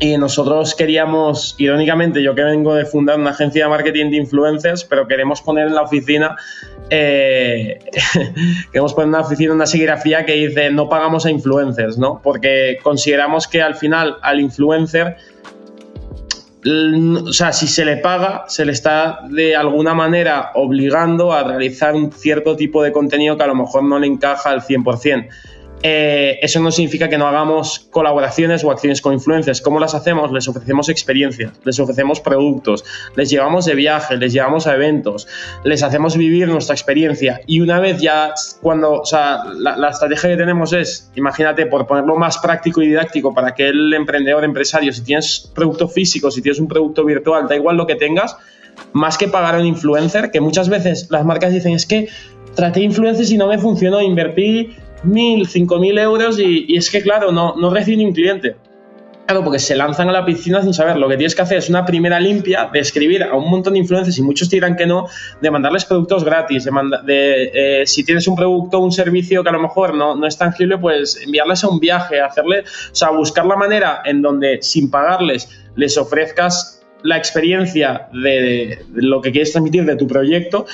y 0.00 0.16
nosotros 0.16 0.74
queríamos, 0.74 1.54
irónicamente, 1.58 2.20
yo 2.20 2.34
que 2.34 2.42
vengo 2.42 2.74
de 2.74 2.84
fundar 2.84 3.18
una 3.18 3.30
agencia 3.30 3.64
de 3.64 3.70
marketing 3.70 4.10
de 4.10 4.16
influencers, 4.16 4.84
pero 4.84 5.06
queremos 5.06 5.40
poner 5.40 5.68
en 5.68 5.74
la 5.74 5.82
oficina, 5.82 6.36
eh, 6.90 7.78
queremos 8.72 8.92
poner 8.92 9.06
en 9.06 9.12
la 9.12 9.20
oficina 9.20 9.52
una 9.52 9.66
serigrafía 9.66 10.26
que 10.26 10.32
dice 10.32 10.70
no 10.70 10.88
pagamos 10.88 11.26
a 11.26 11.30
influencers, 11.30 11.96
¿no? 11.96 12.20
Porque 12.24 12.78
consideramos 12.82 13.46
que 13.46 13.62
al 13.62 13.76
final 13.76 14.16
al 14.22 14.40
influencer 14.40 15.16
o 16.66 17.32
sea, 17.32 17.52
si 17.52 17.66
se 17.66 17.84
le 17.84 17.98
paga, 17.98 18.44
se 18.48 18.64
le 18.64 18.72
está 18.72 19.20
de 19.28 19.54
alguna 19.54 19.92
manera 19.92 20.50
obligando 20.54 21.32
a 21.32 21.44
realizar 21.44 21.94
un 21.94 22.10
cierto 22.10 22.56
tipo 22.56 22.82
de 22.82 22.92
contenido 22.92 23.36
que 23.36 23.42
a 23.42 23.48
lo 23.48 23.54
mejor 23.54 23.84
no 23.84 23.98
le 23.98 24.06
encaja 24.06 24.50
al 24.50 24.62
100%. 24.62 25.28
Eh, 25.86 26.38
eso 26.40 26.60
no 26.60 26.72
significa 26.72 27.10
que 27.10 27.18
no 27.18 27.26
hagamos 27.26 27.88
colaboraciones 27.90 28.64
o 28.64 28.70
acciones 28.70 29.02
con 29.02 29.12
influencers. 29.12 29.60
¿Cómo 29.60 29.78
las 29.78 29.94
hacemos? 29.94 30.32
Les 30.32 30.48
ofrecemos 30.48 30.88
experiencias, 30.88 31.52
les 31.62 31.78
ofrecemos 31.78 32.20
productos, 32.20 32.86
les 33.16 33.28
llevamos 33.28 33.66
de 33.66 33.74
viaje, 33.74 34.16
les 34.16 34.32
llevamos 34.32 34.66
a 34.66 34.76
eventos, 34.76 35.28
les 35.62 35.82
hacemos 35.82 36.16
vivir 36.16 36.48
nuestra 36.48 36.74
experiencia. 36.74 37.42
Y 37.46 37.60
una 37.60 37.80
vez 37.80 38.00
ya, 38.00 38.32
cuando, 38.62 38.92
o 38.92 39.04
sea, 39.04 39.44
la, 39.58 39.90
estrategia 39.90 40.30
que 40.30 40.36
tenemos 40.38 40.72
es, 40.72 41.10
imagínate, 41.16 41.66
por 41.66 41.86
ponerlo 41.86 42.16
más 42.16 42.38
práctico 42.38 42.80
y 42.80 42.86
didáctico 42.86 43.34
para 43.34 43.54
que 43.54 43.68
el 43.68 43.92
emprendedor, 43.92 44.42
empresario, 44.42 44.90
si 44.90 45.04
tienes 45.04 45.52
producto 45.54 45.86
físico, 45.86 46.30
si 46.30 46.40
tienes 46.40 46.60
un 46.60 46.68
producto 46.68 47.04
virtual, 47.04 47.46
da 47.46 47.56
igual 47.56 47.76
lo 47.76 47.86
que 47.86 47.96
tengas, 47.96 48.38
más 48.94 49.18
que 49.18 49.28
pagar 49.28 49.56
a 49.56 49.58
un 49.58 49.66
influencer, 49.66 50.30
que 50.30 50.40
muchas 50.40 50.70
veces 50.70 51.08
las 51.10 51.26
marcas 51.26 51.52
dicen 51.52 51.74
es 51.74 51.84
que 51.84 52.08
traté 52.54 52.80
influencers 52.80 53.30
y 53.30 53.36
no 53.36 53.48
me 53.48 53.58
funcionó, 53.58 54.00
invertí 54.00 54.74
mil, 55.04 55.46
cinco 55.46 55.78
mil 55.78 55.98
euros 55.98 56.38
y, 56.38 56.76
es 56.76 56.90
que, 56.90 57.02
claro, 57.02 57.32
no, 57.32 57.54
no 57.56 57.70
reciben 57.70 58.06
un 58.06 58.12
cliente. 58.12 58.56
Claro, 59.26 59.42
porque 59.42 59.58
se 59.58 59.74
lanzan 59.74 60.10
a 60.10 60.12
la 60.12 60.26
piscina 60.26 60.60
sin 60.60 60.74
saber. 60.74 60.98
Lo 60.98 61.08
que 61.08 61.16
tienes 61.16 61.34
que 61.34 61.40
hacer 61.40 61.56
es 61.56 61.70
una 61.70 61.86
primera 61.86 62.20
limpia 62.20 62.68
de 62.70 62.78
escribir 62.80 63.22
a 63.22 63.34
un 63.34 63.50
montón 63.50 63.72
de 63.72 63.78
influencers 63.78 64.18
y 64.18 64.22
muchos 64.22 64.50
dirán 64.50 64.76
que 64.76 64.84
no, 64.84 65.06
de 65.40 65.50
mandarles 65.50 65.86
productos 65.86 66.24
gratis, 66.24 66.64
de, 66.64 66.70
de 67.06 67.50
eh, 67.54 67.86
si 67.86 68.04
tienes 68.04 68.28
un 68.28 68.36
producto 68.36 68.80
un 68.80 68.92
servicio 68.92 69.42
que 69.42 69.48
a 69.48 69.52
lo 69.52 69.60
mejor 69.60 69.94
no, 69.94 70.14
no 70.14 70.26
es 70.26 70.36
tangible, 70.36 70.76
pues 70.76 71.18
enviarles 71.24 71.64
a 71.64 71.68
un 71.68 71.80
viaje, 71.80 72.20
hacerle, 72.20 72.60
o 72.60 72.94
sea, 72.94 73.10
buscar 73.10 73.46
la 73.46 73.56
manera 73.56 74.02
en 74.04 74.20
donde 74.20 74.58
sin 74.60 74.90
pagarles 74.90 75.48
les 75.74 75.96
ofrezcas 75.96 76.82
la 77.02 77.16
experiencia 77.16 78.08
de 78.12 78.84
lo 78.92 79.22
que 79.22 79.30
quieres 79.30 79.52
transmitir 79.52 79.84
de 79.86 79.96
tu 79.96 80.06
proyecto 80.06 80.66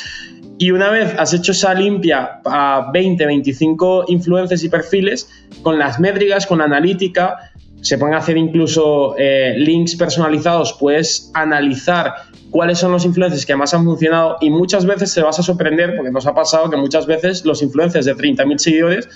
y 0.60 0.72
una 0.72 0.90
vez 0.90 1.14
has 1.16 1.32
hecho 1.32 1.52
esa 1.52 1.72
limpia 1.72 2.42
a 2.44 2.90
20, 2.92 3.24
25 3.24 4.04
influencers 4.08 4.62
y 4.62 4.68
perfiles, 4.68 5.26
con 5.62 5.78
las 5.78 5.98
métricas, 5.98 6.46
con 6.46 6.60
analítica, 6.60 7.50
se 7.80 7.96
pueden 7.96 8.14
hacer 8.14 8.36
incluso 8.36 9.14
eh, 9.16 9.54
links 9.56 9.96
personalizados, 9.96 10.74
puedes 10.74 11.30
analizar 11.32 12.12
cuáles 12.50 12.78
son 12.78 12.92
los 12.92 13.04
influencers 13.04 13.46
que 13.46 13.56
más 13.56 13.72
han 13.74 13.84
funcionado 13.84 14.36
y 14.40 14.50
muchas 14.50 14.84
veces 14.84 15.14
te 15.14 15.22
vas 15.22 15.38
a 15.38 15.42
sorprender 15.42 15.94
porque 15.96 16.10
nos 16.10 16.26
ha 16.26 16.34
pasado 16.34 16.68
que 16.68 16.76
muchas 16.76 17.06
veces 17.06 17.44
los 17.44 17.62
influencers 17.62 18.06
de 18.06 18.16
30.000 18.16 18.58
seguidores 18.58 19.08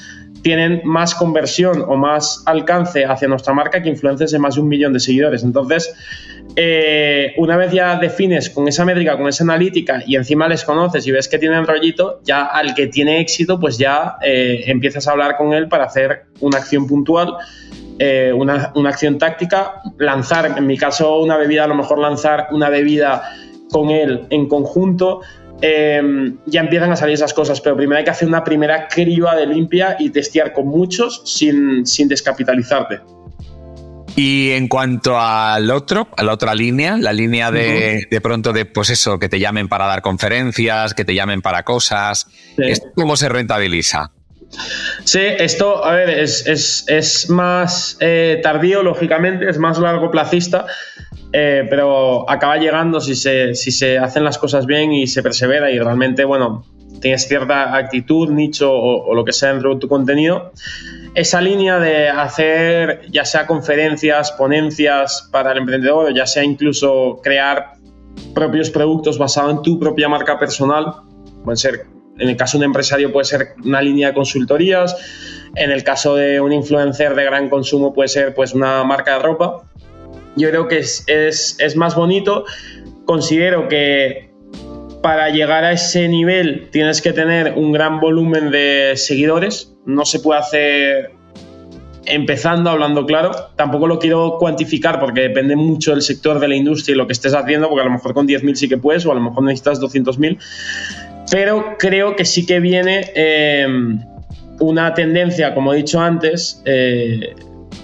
tienen 0.42 0.82
más 0.84 1.14
conversión 1.14 1.84
o 1.86 1.96
más 1.96 2.42
alcance 2.46 3.04
hacia 3.04 3.28
nuestra 3.28 3.54
marca 3.54 3.82
que 3.82 3.88
influencers 3.88 4.30
de 4.30 4.38
más 4.38 4.54
de 4.54 4.60
un 4.60 4.68
millón 4.68 4.92
de 4.92 5.00
seguidores. 5.00 5.42
Entonces, 5.42 5.94
eh, 6.56 7.32
una 7.38 7.56
vez 7.56 7.72
ya 7.72 7.96
defines 7.96 8.50
con 8.50 8.68
esa 8.68 8.84
métrica, 8.84 9.16
con 9.16 9.26
esa 9.26 9.42
analítica 9.42 10.02
y 10.06 10.16
encima 10.16 10.46
les 10.46 10.64
conoces 10.64 11.06
y 11.06 11.10
ves 11.10 11.28
que 11.28 11.38
tienen 11.38 11.66
rollito, 11.66 12.20
ya 12.24 12.44
al 12.44 12.74
que 12.74 12.86
tiene 12.86 13.20
éxito, 13.20 13.58
pues 13.58 13.78
ya 13.78 14.16
eh, 14.22 14.64
empiezas 14.66 15.08
a 15.08 15.12
hablar 15.12 15.36
con 15.36 15.52
él 15.52 15.68
para 15.68 15.84
hacer 15.84 16.26
una 16.40 16.58
acción 16.58 16.86
puntual 16.86 17.34
eh, 17.98 18.32
una, 18.34 18.72
acción 18.86 19.18
táctica, 19.18 19.80
lanzar, 19.98 20.54
en 20.56 20.66
mi 20.66 20.76
caso, 20.76 21.20
una 21.20 21.36
bebida, 21.36 21.64
a 21.64 21.66
lo 21.68 21.74
mejor 21.74 21.98
lanzar 21.98 22.48
una 22.50 22.68
bebida 22.68 23.22
con 23.70 23.90
él 23.90 24.26
en 24.30 24.48
conjunto, 24.48 25.20
em, 25.60 26.36
ya 26.46 26.60
empiezan 26.60 26.90
a 26.92 26.96
salir 26.96 27.14
esas 27.14 27.32
cosas, 27.32 27.60
pero 27.60 27.76
primero 27.76 27.98
hay 27.98 28.04
que 28.04 28.10
hacer 28.10 28.26
una 28.26 28.42
primera 28.42 28.88
criba 28.88 29.36
de 29.36 29.46
limpia 29.46 29.96
y 29.98 30.10
testear 30.10 30.52
con 30.52 30.66
muchos 30.66 31.22
sin, 31.24 31.86
sin 31.86 32.08
descapitalizarte. 32.08 33.00
Y 34.16 34.50
en 34.52 34.68
cuanto 34.68 35.18
al 35.18 35.70
otro, 35.70 36.08
a 36.16 36.22
la 36.22 36.32
otra 36.32 36.54
línea, 36.54 36.96
la 36.96 37.12
línea 37.12 37.50
de, 37.50 38.06
de 38.08 38.20
pronto 38.20 38.52
de, 38.52 38.64
pues 38.64 38.90
eso, 38.90 39.18
que 39.18 39.28
te 39.28 39.40
llamen 39.40 39.68
para 39.68 39.86
dar 39.86 40.02
conferencias, 40.02 40.94
que 40.94 41.04
te 41.04 41.14
llamen 41.14 41.42
para 41.42 41.64
cosas, 41.64 42.28
¿cómo 42.94 43.16
se 43.16 43.28
rentabiliza? 43.28 44.12
Sí, 45.04 45.20
esto, 45.20 45.84
a 45.84 45.94
ver, 45.94 46.10
es, 46.10 47.26
más 47.28 47.96
eh, 48.00 48.40
tardío, 48.42 48.82
lógicamente, 48.82 49.48
es 49.48 49.58
más 49.58 49.78
largo 49.78 50.10
plazista, 50.10 50.66
eh, 51.32 51.66
pero 51.68 52.28
acaba 52.30 52.56
llegando 52.56 53.00
si 53.00 53.14
se, 53.14 53.98
hacen 53.98 54.24
las 54.24 54.38
cosas 54.38 54.66
bien 54.66 54.92
y 54.92 55.06
se 55.06 55.22
persevera 55.22 55.70
y 55.70 55.78
realmente, 55.78 56.24
bueno, 56.24 56.64
tienes 57.00 57.26
cierta 57.26 57.76
actitud, 57.76 58.30
nicho 58.30 58.72
o, 58.72 59.04
o 59.06 59.14
lo 59.14 59.24
que 59.24 59.32
sea 59.32 59.52
dentro 59.52 59.74
de 59.74 59.80
tu 59.80 59.88
contenido. 59.88 60.52
Esa 61.14 61.40
línea 61.40 61.78
de 61.78 62.08
hacer 62.08 63.02
ya 63.10 63.24
sea 63.24 63.46
conferencias, 63.46 64.32
ponencias 64.32 65.28
para 65.30 65.52
el 65.52 65.58
emprendedor, 65.58 66.14
ya 66.14 66.26
sea 66.26 66.42
incluso 66.42 67.20
crear 67.22 67.74
propios 68.34 68.70
productos 68.70 69.18
basados 69.18 69.52
en 69.52 69.62
tu 69.62 69.78
propia 69.78 70.08
marca 70.08 70.38
personal, 70.38 70.94
pueden 71.44 71.56
ser, 71.56 71.86
en 72.18 72.28
el 72.28 72.36
caso 72.36 72.58
de 72.58 72.64
un 72.64 72.70
empresario 72.70 73.12
puede 73.12 73.24
ser 73.24 73.54
una 73.64 73.82
línea 73.82 74.08
de 74.08 74.14
consultorías, 74.14 74.96
en 75.56 75.70
el 75.70 75.84
caso 75.84 76.16
de 76.16 76.40
un 76.40 76.52
influencer 76.52 77.14
de 77.14 77.24
gran 77.24 77.48
consumo 77.48 77.92
puede 77.92 78.08
ser 78.08 78.34
pues 78.34 78.54
una 78.54 78.84
marca 78.84 79.14
de 79.14 79.18
ropa. 79.20 79.62
Yo 80.36 80.48
creo 80.50 80.68
que 80.68 80.78
es, 80.78 81.04
es, 81.06 81.56
es 81.60 81.76
más 81.76 81.94
bonito, 81.94 82.44
considero 83.04 83.68
que 83.68 84.34
para 85.04 85.28
llegar 85.28 85.64
a 85.64 85.72
ese 85.72 86.08
nivel 86.08 86.70
tienes 86.72 87.02
que 87.02 87.12
tener 87.12 87.52
un 87.56 87.72
gran 87.72 88.00
volumen 88.00 88.50
de 88.50 88.94
seguidores. 88.96 89.74
No 89.84 90.06
se 90.06 90.18
puede 90.18 90.40
hacer 90.40 91.12
empezando 92.06 92.70
hablando 92.70 93.04
claro. 93.06 93.30
Tampoco 93.56 93.86
lo 93.86 93.98
quiero 93.98 94.38
cuantificar 94.38 94.98
porque 94.98 95.20
depende 95.20 95.56
mucho 95.56 95.90
del 95.90 96.00
sector 96.02 96.38
de 96.38 96.48
la 96.48 96.54
industria 96.54 96.94
y 96.94 96.96
lo 96.96 97.06
que 97.06 97.12
estés 97.12 97.34
haciendo, 97.34 97.68
porque 97.68 97.82
a 97.82 97.84
lo 97.84 97.90
mejor 97.90 98.14
con 98.14 98.26
10.000 98.26 98.54
sí 98.54 98.68
que 98.68 98.78
puedes 98.78 99.04
o 99.06 99.12
a 99.12 99.14
lo 99.14 99.20
mejor 99.20 99.44
necesitas 99.44 99.80
200.000. 99.80 100.38
Pero 101.34 101.74
creo 101.80 102.14
que 102.14 102.24
sí 102.24 102.46
que 102.46 102.60
viene 102.60 103.10
eh, 103.16 103.66
una 104.60 104.94
tendencia, 104.94 105.52
como 105.52 105.74
he 105.74 105.78
dicho 105.78 106.00
antes, 106.00 106.62
eh, 106.64 107.34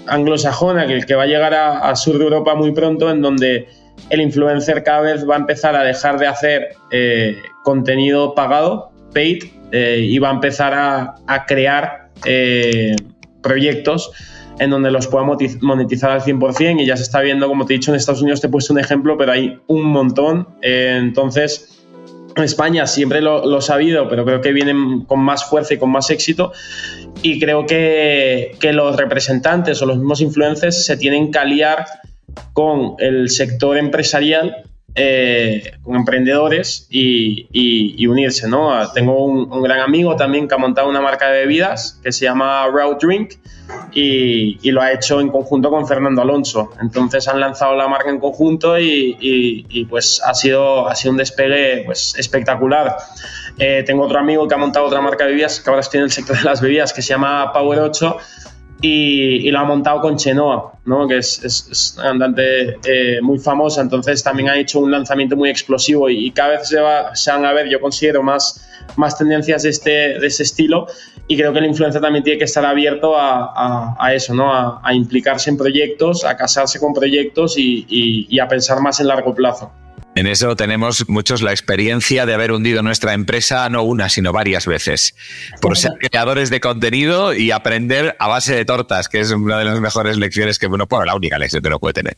anglosajona, 0.07 0.87
que, 0.87 1.01
que 1.01 1.15
va 1.15 1.23
a 1.23 1.25
llegar 1.25 1.53
a, 1.53 1.79
a 1.79 1.97
sur 1.97 2.17
de 2.17 2.23
Europa 2.23 2.55
muy 2.55 2.71
pronto, 2.71 3.11
en 3.11 3.21
donde 3.21 3.67
el 4.09 4.21
influencer 4.21 4.83
cada 4.83 5.01
vez 5.01 5.29
va 5.29 5.35
a 5.35 5.39
empezar 5.39 5.75
a 5.75 5.83
dejar 5.83 6.17
de 6.17 6.27
hacer 6.27 6.69
eh, 6.91 7.41
contenido 7.65 8.35
pagado, 8.35 8.93
paid, 9.13 9.43
y 9.73 10.17
va 10.19 10.29
a 10.29 10.33
empezar 10.33 10.73
a, 10.73 11.45
crear 11.45 12.07
eh, 12.23 12.95
proyectos 13.43 14.13
en 14.59 14.69
donde 14.69 14.91
los 14.91 15.07
pueda 15.07 15.25
monetizar 15.59 16.09
al 16.09 16.21
100% 16.21 16.81
y 16.81 16.85
ya 16.85 16.95
se 16.95 17.03
está 17.03 17.19
viendo, 17.19 17.49
como 17.49 17.65
te 17.65 17.73
he 17.73 17.77
dicho, 17.79 17.91
en 17.91 17.97
Estados 17.97 18.21
Unidos 18.21 18.39
te 18.39 18.47
he 18.47 18.49
puesto 18.49 18.71
un 18.71 18.79
ejemplo, 18.79 19.17
pero 19.17 19.33
hay 19.33 19.59
un 19.67 19.83
montón. 19.83 20.47
entonces, 20.61 21.67
en 21.67 21.80
España 22.37 22.87
siempre 22.87 23.21
lo, 23.21 23.57
he 23.57 23.61
sabido, 23.61 24.07
pero 24.09 24.25
creo 24.25 24.41
que 24.41 24.51
vienen 24.53 25.01
con 25.05 25.19
más 25.19 25.45
fuerza 25.45 25.73
y 25.73 25.77
con 25.77 25.89
más 25.89 26.09
éxito. 26.09 26.51
Y 27.21 27.39
creo 27.39 27.65
que, 27.65 28.55
que 28.59 28.73
los 28.73 28.95
representantes 28.95 29.81
o 29.81 29.85
los 29.85 29.97
mismos 29.97 30.21
influencers 30.21 30.85
se 30.85 30.97
tienen 30.97 31.31
que 31.31 31.39
aliar 31.39 31.85
con 32.53 32.95
el 32.99 33.29
sector 33.29 33.77
empresarial, 33.77 34.63
eh, 34.93 35.77
con 35.83 35.95
emprendedores 35.95 36.87
y, 36.89 38.05
unirse. 38.07 38.47
¿no? 38.47 38.91
Tengo 38.91 39.25
un, 39.25 39.61
gran 39.61 39.79
amigo 39.79 40.15
también 40.15 40.47
que 40.47 40.55
ha 40.55 40.57
montado 40.57 40.89
una 40.89 41.01
marca 41.01 41.29
de 41.29 41.39
bebidas 41.41 41.99
que 42.03 42.11
se 42.11 42.25
llama 42.25 42.67
Raw 42.67 42.97
Drink 42.99 43.35
y, 43.93 44.71
lo 44.71 44.81
ha 44.81 44.91
hecho 44.91 45.21
en 45.21 45.29
conjunto 45.29 45.69
con 45.69 45.87
Fernando 45.87 46.21
Alonso. 46.21 46.71
Entonces 46.81 47.27
han 47.27 47.39
lanzado 47.39 47.75
la 47.75 47.87
marca 47.87 48.09
en 48.09 48.19
conjunto 48.19 48.77
y, 48.79 49.87
pues 49.89 50.21
ha 50.25 50.33
sido, 50.33 50.87
ha 50.87 50.95
sido 50.95 51.11
un 51.11 51.17
despegue 51.17 51.83
pues, 51.85 52.15
espectacular. 52.17 52.97
Eh, 53.57 53.83
tengo 53.85 54.03
otro 54.03 54.19
amigo 54.19 54.47
que 54.47 54.55
ha 54.55 54.57
montado 54.57 54.85
otra 54.87 55.01
marca 55.01 55.25
de 55.25 55.31
bebidas 55.31 55.59
que 55.59 55.69
ahora 55.69 55.81
estoy 55.81 55.99
en 55.99 56.05
el 56.05 56.11
sector 56.11 56.37
de 56.37 56.43
las 56.43 56.61
bebidas 56.61 56.93
que 56.93 57.01
se 57.01 57.09
llama 57.09 57.51
Power 57.53 57.79
8 57.79 58.17
y, 58.81 59.51
lo 59.51 59.59
ha 59.59 59.63
montado 59.63 60.01
con 60.01 60.17
Chenoa, 60.17 60.73
¿no? 60.85 61.07
que 61.07 61.17
es, 61.17 61.43
es, 61.43 61.95
una 61.97 62.09
cantante 62.09 62.79
eh, 62.85 63.21
muy 63.21 63.37
famosa, 63.37 63.81
entonces 63.81 64.23
también 64.23 64.49
ha 64.49 64.57
hecho 64.57 64.79
un 64.79 64.91
lanzamiento 64.91 65.35
muy 65.35 65.49
explosivo 65.49 66.09
y, 66.09 66.31
cada 66.31 66.57
vez 66.57 66.67
se, 66.67 66.79
va, 66.79 67.15
se, 67.15 67.31
van 67.31 67.45
a 67.45 67.53
ver, 67.53 67.69
yo 67.69 67.79
considero, 67.79 68.23
más, 68.23 68.65
más 68.95 69.17
tendencias 69.17 69.63
de, 69.63 69.69
este, 69.69 69.89
de 70.19 70.27
ese 70.27 70.43
estilo 70.43 70.87
y 71.27 71.37
creo 71.37 71.53
que 71.53 71.59
el 71.59 71.65
influencer 71.65 72.01
también 72.01 72.23
tiene 72.23 72.39
que 72.39 72.45
estar 72.45 72.65
abierto 72.65 73.15
a, 73.15 73.95
a, 73.99 74.13
eso, 74.13 74.33
¿no? 74.33 74.53
A, 74.53 74.81
a, 74.83 74.93
implicarse 74.93 75.49
en 75.49 75.57
proyectos, 75.57 76.25
a 76.25 76.35
casarse 76.35 76.79
con 76.79 76.93
proyectos 76.93 77.57
y, 77.57 77.85
y 77.87 78.39
a 78.39 78.47
pensar 78.47 78.81
más 78.81 78.99
en 78.99 79.07
largo 79.07 79.33
plazo. 79.35 79.71
En 80.15 80.27
eso 80.27 80.55
tenemos 80.55 81.07
muchos 81.07 81.41
la 81.41 81.51
experiencia 81.51 82.25
de 82.25 82.33
haber 82.33 82.51
hundido 82.51 82.83
nuestra 82.83 83.13
empresa 83.13 83.69
no 83.69 83.83
una, 83.83 84.09
sino 84.09 84.33
varias 84.33 84.65
veces, 84.65 85.15
por 85.61 85.77
ser 85.77 85.93
creadores 85.99 86.49
de 86.49 86.59
contenido 86.59 87.33
y 87.33 87.51
aprender 87.51 88.15
a 88.19 88.27
base 88.27 88.53
de 88.53 88.65
tortas, 88.65 89.07
que 89.07 89.21
es 89.21 89.31
una 89.31 89.57
de 89.59 89.65
las 89.65 89.79
mejores 89.79 90.17
lecciones 90.17 90.59
que 90.59 90.67
uno, 90.67 90.85
bueno, 90.89 91.05
la 91.05 91.15
única 91.15 91.39
lección 91.39 91.61
que 91.61 91.67
uno 91.69 91.79
puede 91.79 91.93
tener. 91.93 92.17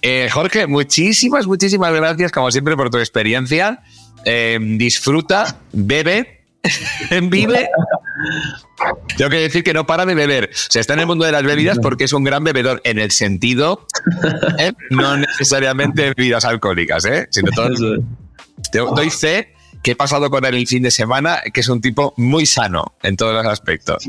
Eh, 0.00 0.28
Jorge, 0.32 0.66
muchísimas, 0.66 1.46
muchísimas 1.46 1.92
gracias, 1.92 2.32
como 2.32 2.50
siempre, 2.50 2.76
por 2.76 2.90
tu 2.90 2.98
experiencia. 2.98 3.82
Eh, 4.24 4.58
disfruta, 4.60 5.58
bebe 5.72 6.44
vive. 7.22 7.68
Tengo 9.16 9.30
que 9.30 9.38
decir 9.38 9.64
que 9.64 9.72
no 9.72 9.86
para 9.86 10.06
de 10.06 10.14
beber. 10.14 10.50
O 10.52 10.70
sea, 10.70 10.80
está 10.80 10.94
en 10.94 11.00
el 11.00 11.06
mundo 11.06 11.24
de 11.24 11.32
las 11.32 11.42
bebidas 11.42 11.78
porque 11.80 12.04
es 12.04 12.12
un 12.12 12.24
gran 12.24 12.44
bebedor 12.44 12.80
en 12.84 12.98
el 12.98 13.10
sentido, 13.10 13.86
¿eh? 14.58 14.72
no 14.90 15.16
necesariamente 15.16 16.12
bebidas 16.14 16.44
alcohólicas, 16.44 17.04
¿eh? 17.04 17.28
sino 17.30 17.50
todo. 17.52 17.68
Doy 18.94 19.10
fe 19.10 19.54
que 19.82 19.92
he 19.92 19.96
pasado 19.96 20.30
con 20.30 20.44
él 20.44 20.54
el 20.54 20.66
fin 20.66 20.82
de 20.82 20.90
semana, 20.90 21.42
que 21.52 21.60
es 21.60 21.68
un 21.68 21.80
tipo 21.80 22.14
muy 22.16 22.46
sano 22.46 22.96
en 23.02 23.16
todos 23.16 23.34
los 23.34 23.46
aspectos. 23.46 24.08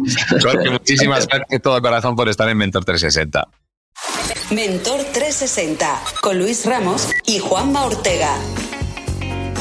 muchísimas 0.71 1.27
gracias 1.27 1.49
de 1.49 1.59
todo 1.59 1.81
corazón 1.81 2.15
por 2.15 2.29
estar 2.29 2.47
en 2.49 2.57
Mentor 2.57 2.85
360. 2.85 3.47
Mentor 4.51 5.03
360 5.13 6.01
con 6.21 6.39
Luis 6.39 6.65
Ramos 6.65 7.09
y 7.25 7.39
Juanma 7.39 7.85
Ortega. 7.85 8.37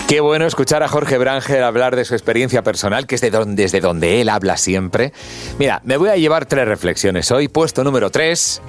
Qué 0.08 0.20
bueno 0.20 0.46
escuchar 0.46 0.82
a 0.82 0.88
Jorge 0.88 1.16
Branger 1.16 1.62
hablar 1.62 1.96
de 1.96 2.04
su 2.04 2.12
experiencia 2.14 2.62
personal, 2.62 3.06
que 3.06 3.14
es 3.14 3.22
de 3.22 3.30
donde, 3.30 3.62
desde 3.62 3.80
donde 3.80 4.20
él 4.20 4.28
habla 4.28 4.58
siempre. 4.58 5.14
Mira, 5.58 5.80
me 5.84 5.96
voy 5.96 6.10
a 6.10 6.16
llevar 6.16 6.44
tres 6.44 6.68
reflexiones 6.68 7.30
hoy. 7.30 7.48
Puesto 7.48 7.82
número 7.84 8.10
tres. 8.10 8.60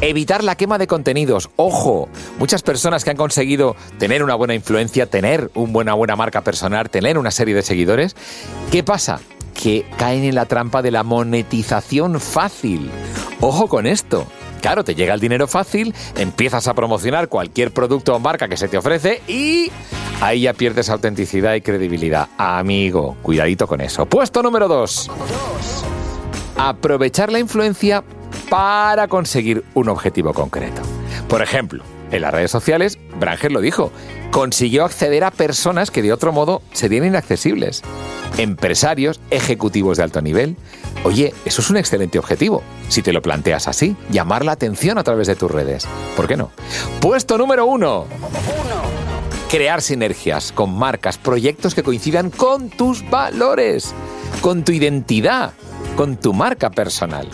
Evitar 0.00 0.42
la 0.42 0.56
quema 0.56 0.78
de 0.78 0.86
contenidos. 0.86 1.50
Ojo, 1.56 2.08
muchas 2.38 2.62
personas 2.62 3.04
que 3.04 3.10
han 3.10 3.18
conseguido 3.18 3.76
tener 3.98 4.24
una 4.24 4.34
buena 4.34 4.54
influencia, 4.54 5.06
tener 5.06 5.50
una 5.54 5.92
buena 5.92 6.16
marca 6.16 6.40
personal, 6.40 6.88
tener 6.88 7.18
una 7.18 7.30
serie 7.30 7.54
de 7.54 7.62
seguidores, 7.62 8.16
¿qué 8.72 8.82
pasa? 8.82 9.20
Que 9.52 9.84
caen 9.98 10.24
en 10.24 10.34
la 10.34 10.46
trampa 10.46 10.80
de 10.80 10.90
la 10.90 11.02
monetización 11.02 12.18
fácil. 12.18 12.90
Ojo 13.40 13.68
con 13.68 13.86
esto. 13.86 14.26
Claro, 14.64 14.82
te 14.82 14.94
llega 14.94 15.12
el 15.12 15.20
dinero 15.20 15.46
fácil, 15.46 15.94
empiezas 16.16 16.68
a 16.68 16.72
promocionar 16.72 17.28
cualquier 17.28 17.70
producto 17.70 18.14
o 18.14 18.18
marca 18.18 18.48
que 18.48 18.56
se 18.56 18.66
te 18.66 18.78
ofrece 18.78 19.20
y 19.28 19.70
ahí 20.22 20.40
ya 20.40 20.54
pierdes 20.54 20.88
autenticidad 20.88 21.52
y 21.52 21.60
credibilidad. 21.60 22.30
Amigo, 22.38 23.14
cuidadito 23.20 23.66
con 23.66 23.82
eso. 23.82 24.06
Puesto 24.06 24.42
número 24.42 24.66
dos. 24.66 25.10
Aprovechar 26.56 27.30
la 27.30 27.40
influencia 27.40 28.04
para 28.48 29.06
conseguir 29.06 29.62
un 29.74 29.90
objetivo 29.90 30.32
concreto. 30.32 30.80
Por 31.28 31.42
ejemplo, 31.42 31.84
en 32.10 32.22
las 32.22 32.32
redes 32.32 32.50
sociales, 32.50 32.98
Branger 33.20 33.52
lo 33.52 33.60
dijo, 33.60 33.92
consiguió 34.30 34.86
acceder 34.86 35.24
a 35.24 35.30
personas 35.30 35.90
que 35.90 36.00
de 36.00 36.14
otro 36.14 36.32
modo 36.32 36.62
serían 36.72 37.04
inaccesibles. 37.04 37.82
Empresarios, 38.38 39.20
ejecutivos 39.30 39.98
de 39.98 40.04
alto 40.04 40.22
nivel. 40.22 40.56
Oye, 41.02 41.34
eso 41.44 41.60
es 41.60 41.70
un 41.70 41.76
excelente 41.76 42.18
objetivo. 42.18 42.62
Si 42.88 43.02
te 43.02 43.12
lo 43.12 43.20
planteas 43.20 43.68
así, 43.68 43.96
llamar 44.10 44.44
la 44.44 44.52
atención 44.52 44.98
a 44.98 45.04
través 45.04 45.26
de 45.26 45.36
tus 45.36 45.50
redes. 45.50 45.86
¿Por 46.16 46.26
qué 46.26 46.36
no? 46.36 46.50
Puesto 47.00 47.36
número 47.36 47.66
uno. 47.66 48.06
Crear 49.50 49.82
sinergias 49.82 50.52
con 50.52 50.76
marcas, 50.76 51.18
proyectos 51.18 51.74
que 51.74 51.82
coincidan 51.82 52.30
con 52.30 52.70
tus 52.70 53.08
valores, 53.08 53.94
con 54.40 54.64
tu 54.64 54.72
identidad, 54.72 55.52
con 55.96 56.16
tu 56.16 56.32
marca 56.32 56.70
personal. 56.70 57.28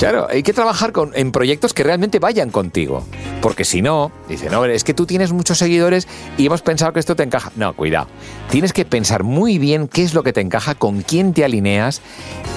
Claro, 0.00 0.26
hay 0.30 0.42
que 0.42 0.54
trabajar 0.54 0.92
con, 0.92 1.12
en 1.14 1.30
proyectos 1.30 1.74
que 1.74 1.82
realmente 1.82 2.18
vayan 2.20 2.48
contigo. 2.48 3.04
Porque 3.42 3.66
si 3.66 3.82
no, 3.82 4.10
dice, 4.30 4.48
no, 4.48 4.64
es 4.64 4.82
que 4.82 4.94
tú 4.94 5.04
tienes 5.04 5.30
muchos 5.30 5.58
seguidores 5.58 6.08
y 6.38 6.46
hemos 6.46 6.62
pensado 6.62 6.94
que 6.94 7.00
esto 7.00 7.14
te 7.16 7.22
encaja. 7.22 7.52
No, 7.54 7.76
cuidado. 7.76 8.06
Tienes 8.48 8.72
que 8.72 8.86
pensar 8.86 9.24
muy 9.24 9.58
bien 9.58 9.88
qué 9.88 10.02
es 10.02 10.14
lo 10.14 10.22
que 10.22 10.32
te 10.32 10.40
encaja, 10.40 10.74
con 10.74 11.02
quién 11.02 11.34
te 11.34 11.44
alineas, 11.44 12.00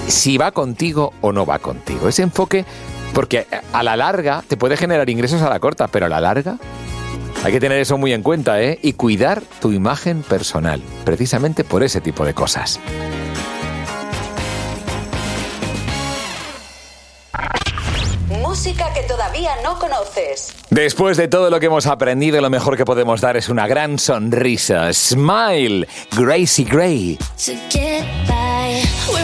si 0.08 0.38
va 0.38 0.52
contigo 0.52 1.12
o 1.20 1.32
no 1.32 1.44
va 1.44 1.58
contigo. 1.58 2.08
Ese 2.08 2.22
enfoque, 2.22 2.64
porque 3.12 3.46
a 3.74 3.82
la 3.82 3.94
larga 3.94 4.42
te 4.48 4.56
puede 4.56 4.78
generar 4.78 5.10
ingresos 5.10 5.42
a 5.42 5.50
la 5.50 5.60
corta, 5.60 5.88
pero 5.88 6.06
a 6.06 6.08
la 6.08 6.22
larga 6.22 6.56
Hay 7.44 7.52
que 7.52 7.60
tener 7.60 7.78
eso 7.78 7.98
muy 7.98 8.14
en 8.14 8.22
cuenta, 8.22 8.62
¿eh? 8.62 8.78
Y 8.80 8.94
cuidar 8.94 9.42
tu 9.60 9.70
imagen 9.70 10.22
personal, 10.22 10.82
precisamente 11.04 11.62
por 11.62 11.82
ese 11.82 12.00
tipo 12.00 12.24
de 12.24 12.32
cosas. 12.32 12.80
Música 18.54 18.92
que 18.94 19.02
todavía 19.02 19.50
no 19.64 19.80
conoces. 19.80 20.54
Después 20.70 21.16
de 21.16 21.26
todo 21.26 21.50
lo 21.50 21.58
que 21.58 21.66
hemos 21.66 21.86
aprendido, 21.88 22.40
lo 22.40 22.50
mejor 22.50 22.76
que 22.76 22.84
podemos 22.84 23.20
dar 23.20 23.36
es 23.36 23.48
una 23.48 23.66
gran 23.66 23.98
sonrisa. 23.98 24.92
Smile, 24.92 25.88
Gracie 26.12 26.64
Gray. 26.64 27.18
to 27.44 27.54
get 27.68 28.04
by. 28.28 29.23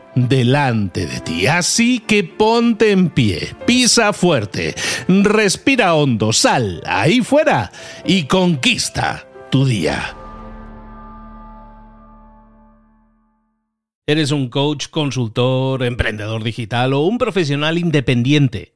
delante 0.15 1.05
de 1.05 1.19
ti. 1.21 1.47
Así 1.47 1.99
que 1.99 2.23
ponte 2.23 2.91
en 2.91 3.09
pie, 3.09 3.55
pisa 3.65 4.13
fuerte, 4.13 4.75
respira 5.07 5.95
hondo, 5.95 6.33
sal 6.33 6.81
ahí 6.85 7.21
fuera 7.21 7.71
y 8.05 8.23
conquista 8.23 9.25
tu 9.49 9.65
día. 9.65 10.15
¿Eres 14.07 14.31
un 14.31 14.49
coach, 14.49 14.87
consultor, 14.89 15.83
emprendedor 15.83 16.43
digital 16.43 16.91
o 16.93 17.01
un 17.01 17.17
profesional 17.17 17.77
independiente? 17.77 18.75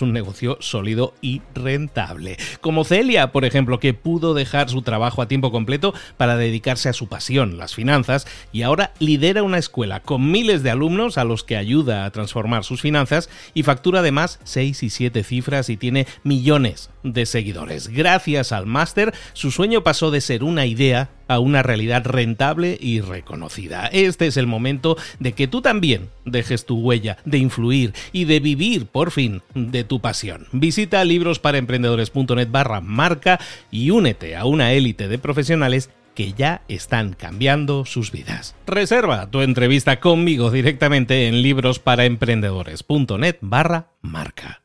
un 0.00 0.12
negocio 0.12 0.56
sólido 0.60 1.14
y 1.20 1.42
rentable. 1.54 2.36
Como 2.60 2.84
Celia, 2.84 3.32
por 3.32 3.44
ejemplo, 3.44 3.80
que 3.80 3.94
pudo 3.94 4.34
dejar 4.34 4.68
su 4.68 4.82
trabajo 4.82 5.22
a 5.22 5.28
tiempo 5.28 5.50
completo 5.50 5.94
para 6.16 6.36
dedicarse 6.36 6.88
a 6.88 6.92
su 6.92 7.08
pasión, 7.08 7.58
las 7.58 7.74
finanzas, 7.74 8.26
y 8.52 8.62
ahora 8.62 8.92
lidera 9.00 9.42
una 9.42 9.58
escuela 9.58 10.00
con 10.00 10.30
miles 10.30 10.62
de 10.62 10.70
alumnos 10.70 11.18
a 11.18 11.24
los 11.24 11.42
que 11.42 11.56
ayuda 11.56 12.04
a 12.04 12.10
transformar 12.10 12.62
sus 12.62 12.82
finanzas 12.82 13.28
y 13.54 13.64
factura 13.64 14.00
además 14.00 14.38
6 14.44 14.82
y 14.82 14.90
7 14.90 15.24
cifras 15.24 15.70
y 15.70 15.76
tiene 15.76 16.06
millones 16.22 16.90
de 17.02 17.26
seguidores. 17.26 17.88
Gracias 17.88 18.52
al 18.52 18.66
máster, 18.66 19.14
su 19.32 19.50
sueño 19.50 19.82
pasó 19.82 20.10
de 20.10 20.20
ser 20.20 20.44
una 20.44 20.66
idea 20.66 21.08
a 21.30 21.38
una 21.38 21.62
realidad 21.62 22.04
rentable 22.06 22.76
y 22.80 23.00
reconocida. 23.00 23.86
Este 23.86 24.26
es 24.26 24.36
el 24.36 24.48
momento 24.48 24.96
de 25.20 25.32
que 25.32 25.46
tú 25.46 25.62
también 25.62 26.10
dejes 26.30 26.66
tu 26.66 26.78
huella, 26.78 27.18
de 27.24 27.38
influir 27.38 27.92
y 28.12 28.24
de 28.24 28.40
vivir 28.40 28.86
por 28.86 29.10
fin 29.10 29.42
de 29.54 29.84
tu 29.84 30.00
pasión. 30.00 30.46
Visita 30.52 31.04
librosparaemprendedores.net 31.04 32.48
barra 32.50 32.80
marca 32.80 33.40
y 33.70 33.90
únete 33.90 34.36
a 34.36 34.44
una 34.44 34.72
élite 34.72 35.08
de 35.08 35.18
profesionales 35.18 35.90
que 36.14 36.32
ya 36.32 36.62
están 36.68 37.14
cambiando 37.14 37.84
sus 37.84 38.12
vidas. 38.12 38.54
Reserva 38.66 39.30
tu 39.30 39.40
entrevista 39.42 40.00
conmigo 40.00 40.50
directamente 40.50 41.28
en 41.28 41.42
librosparaemprendedores.net 41.42 43.36
barra 43.40 43.88
marca. 44.02 44.62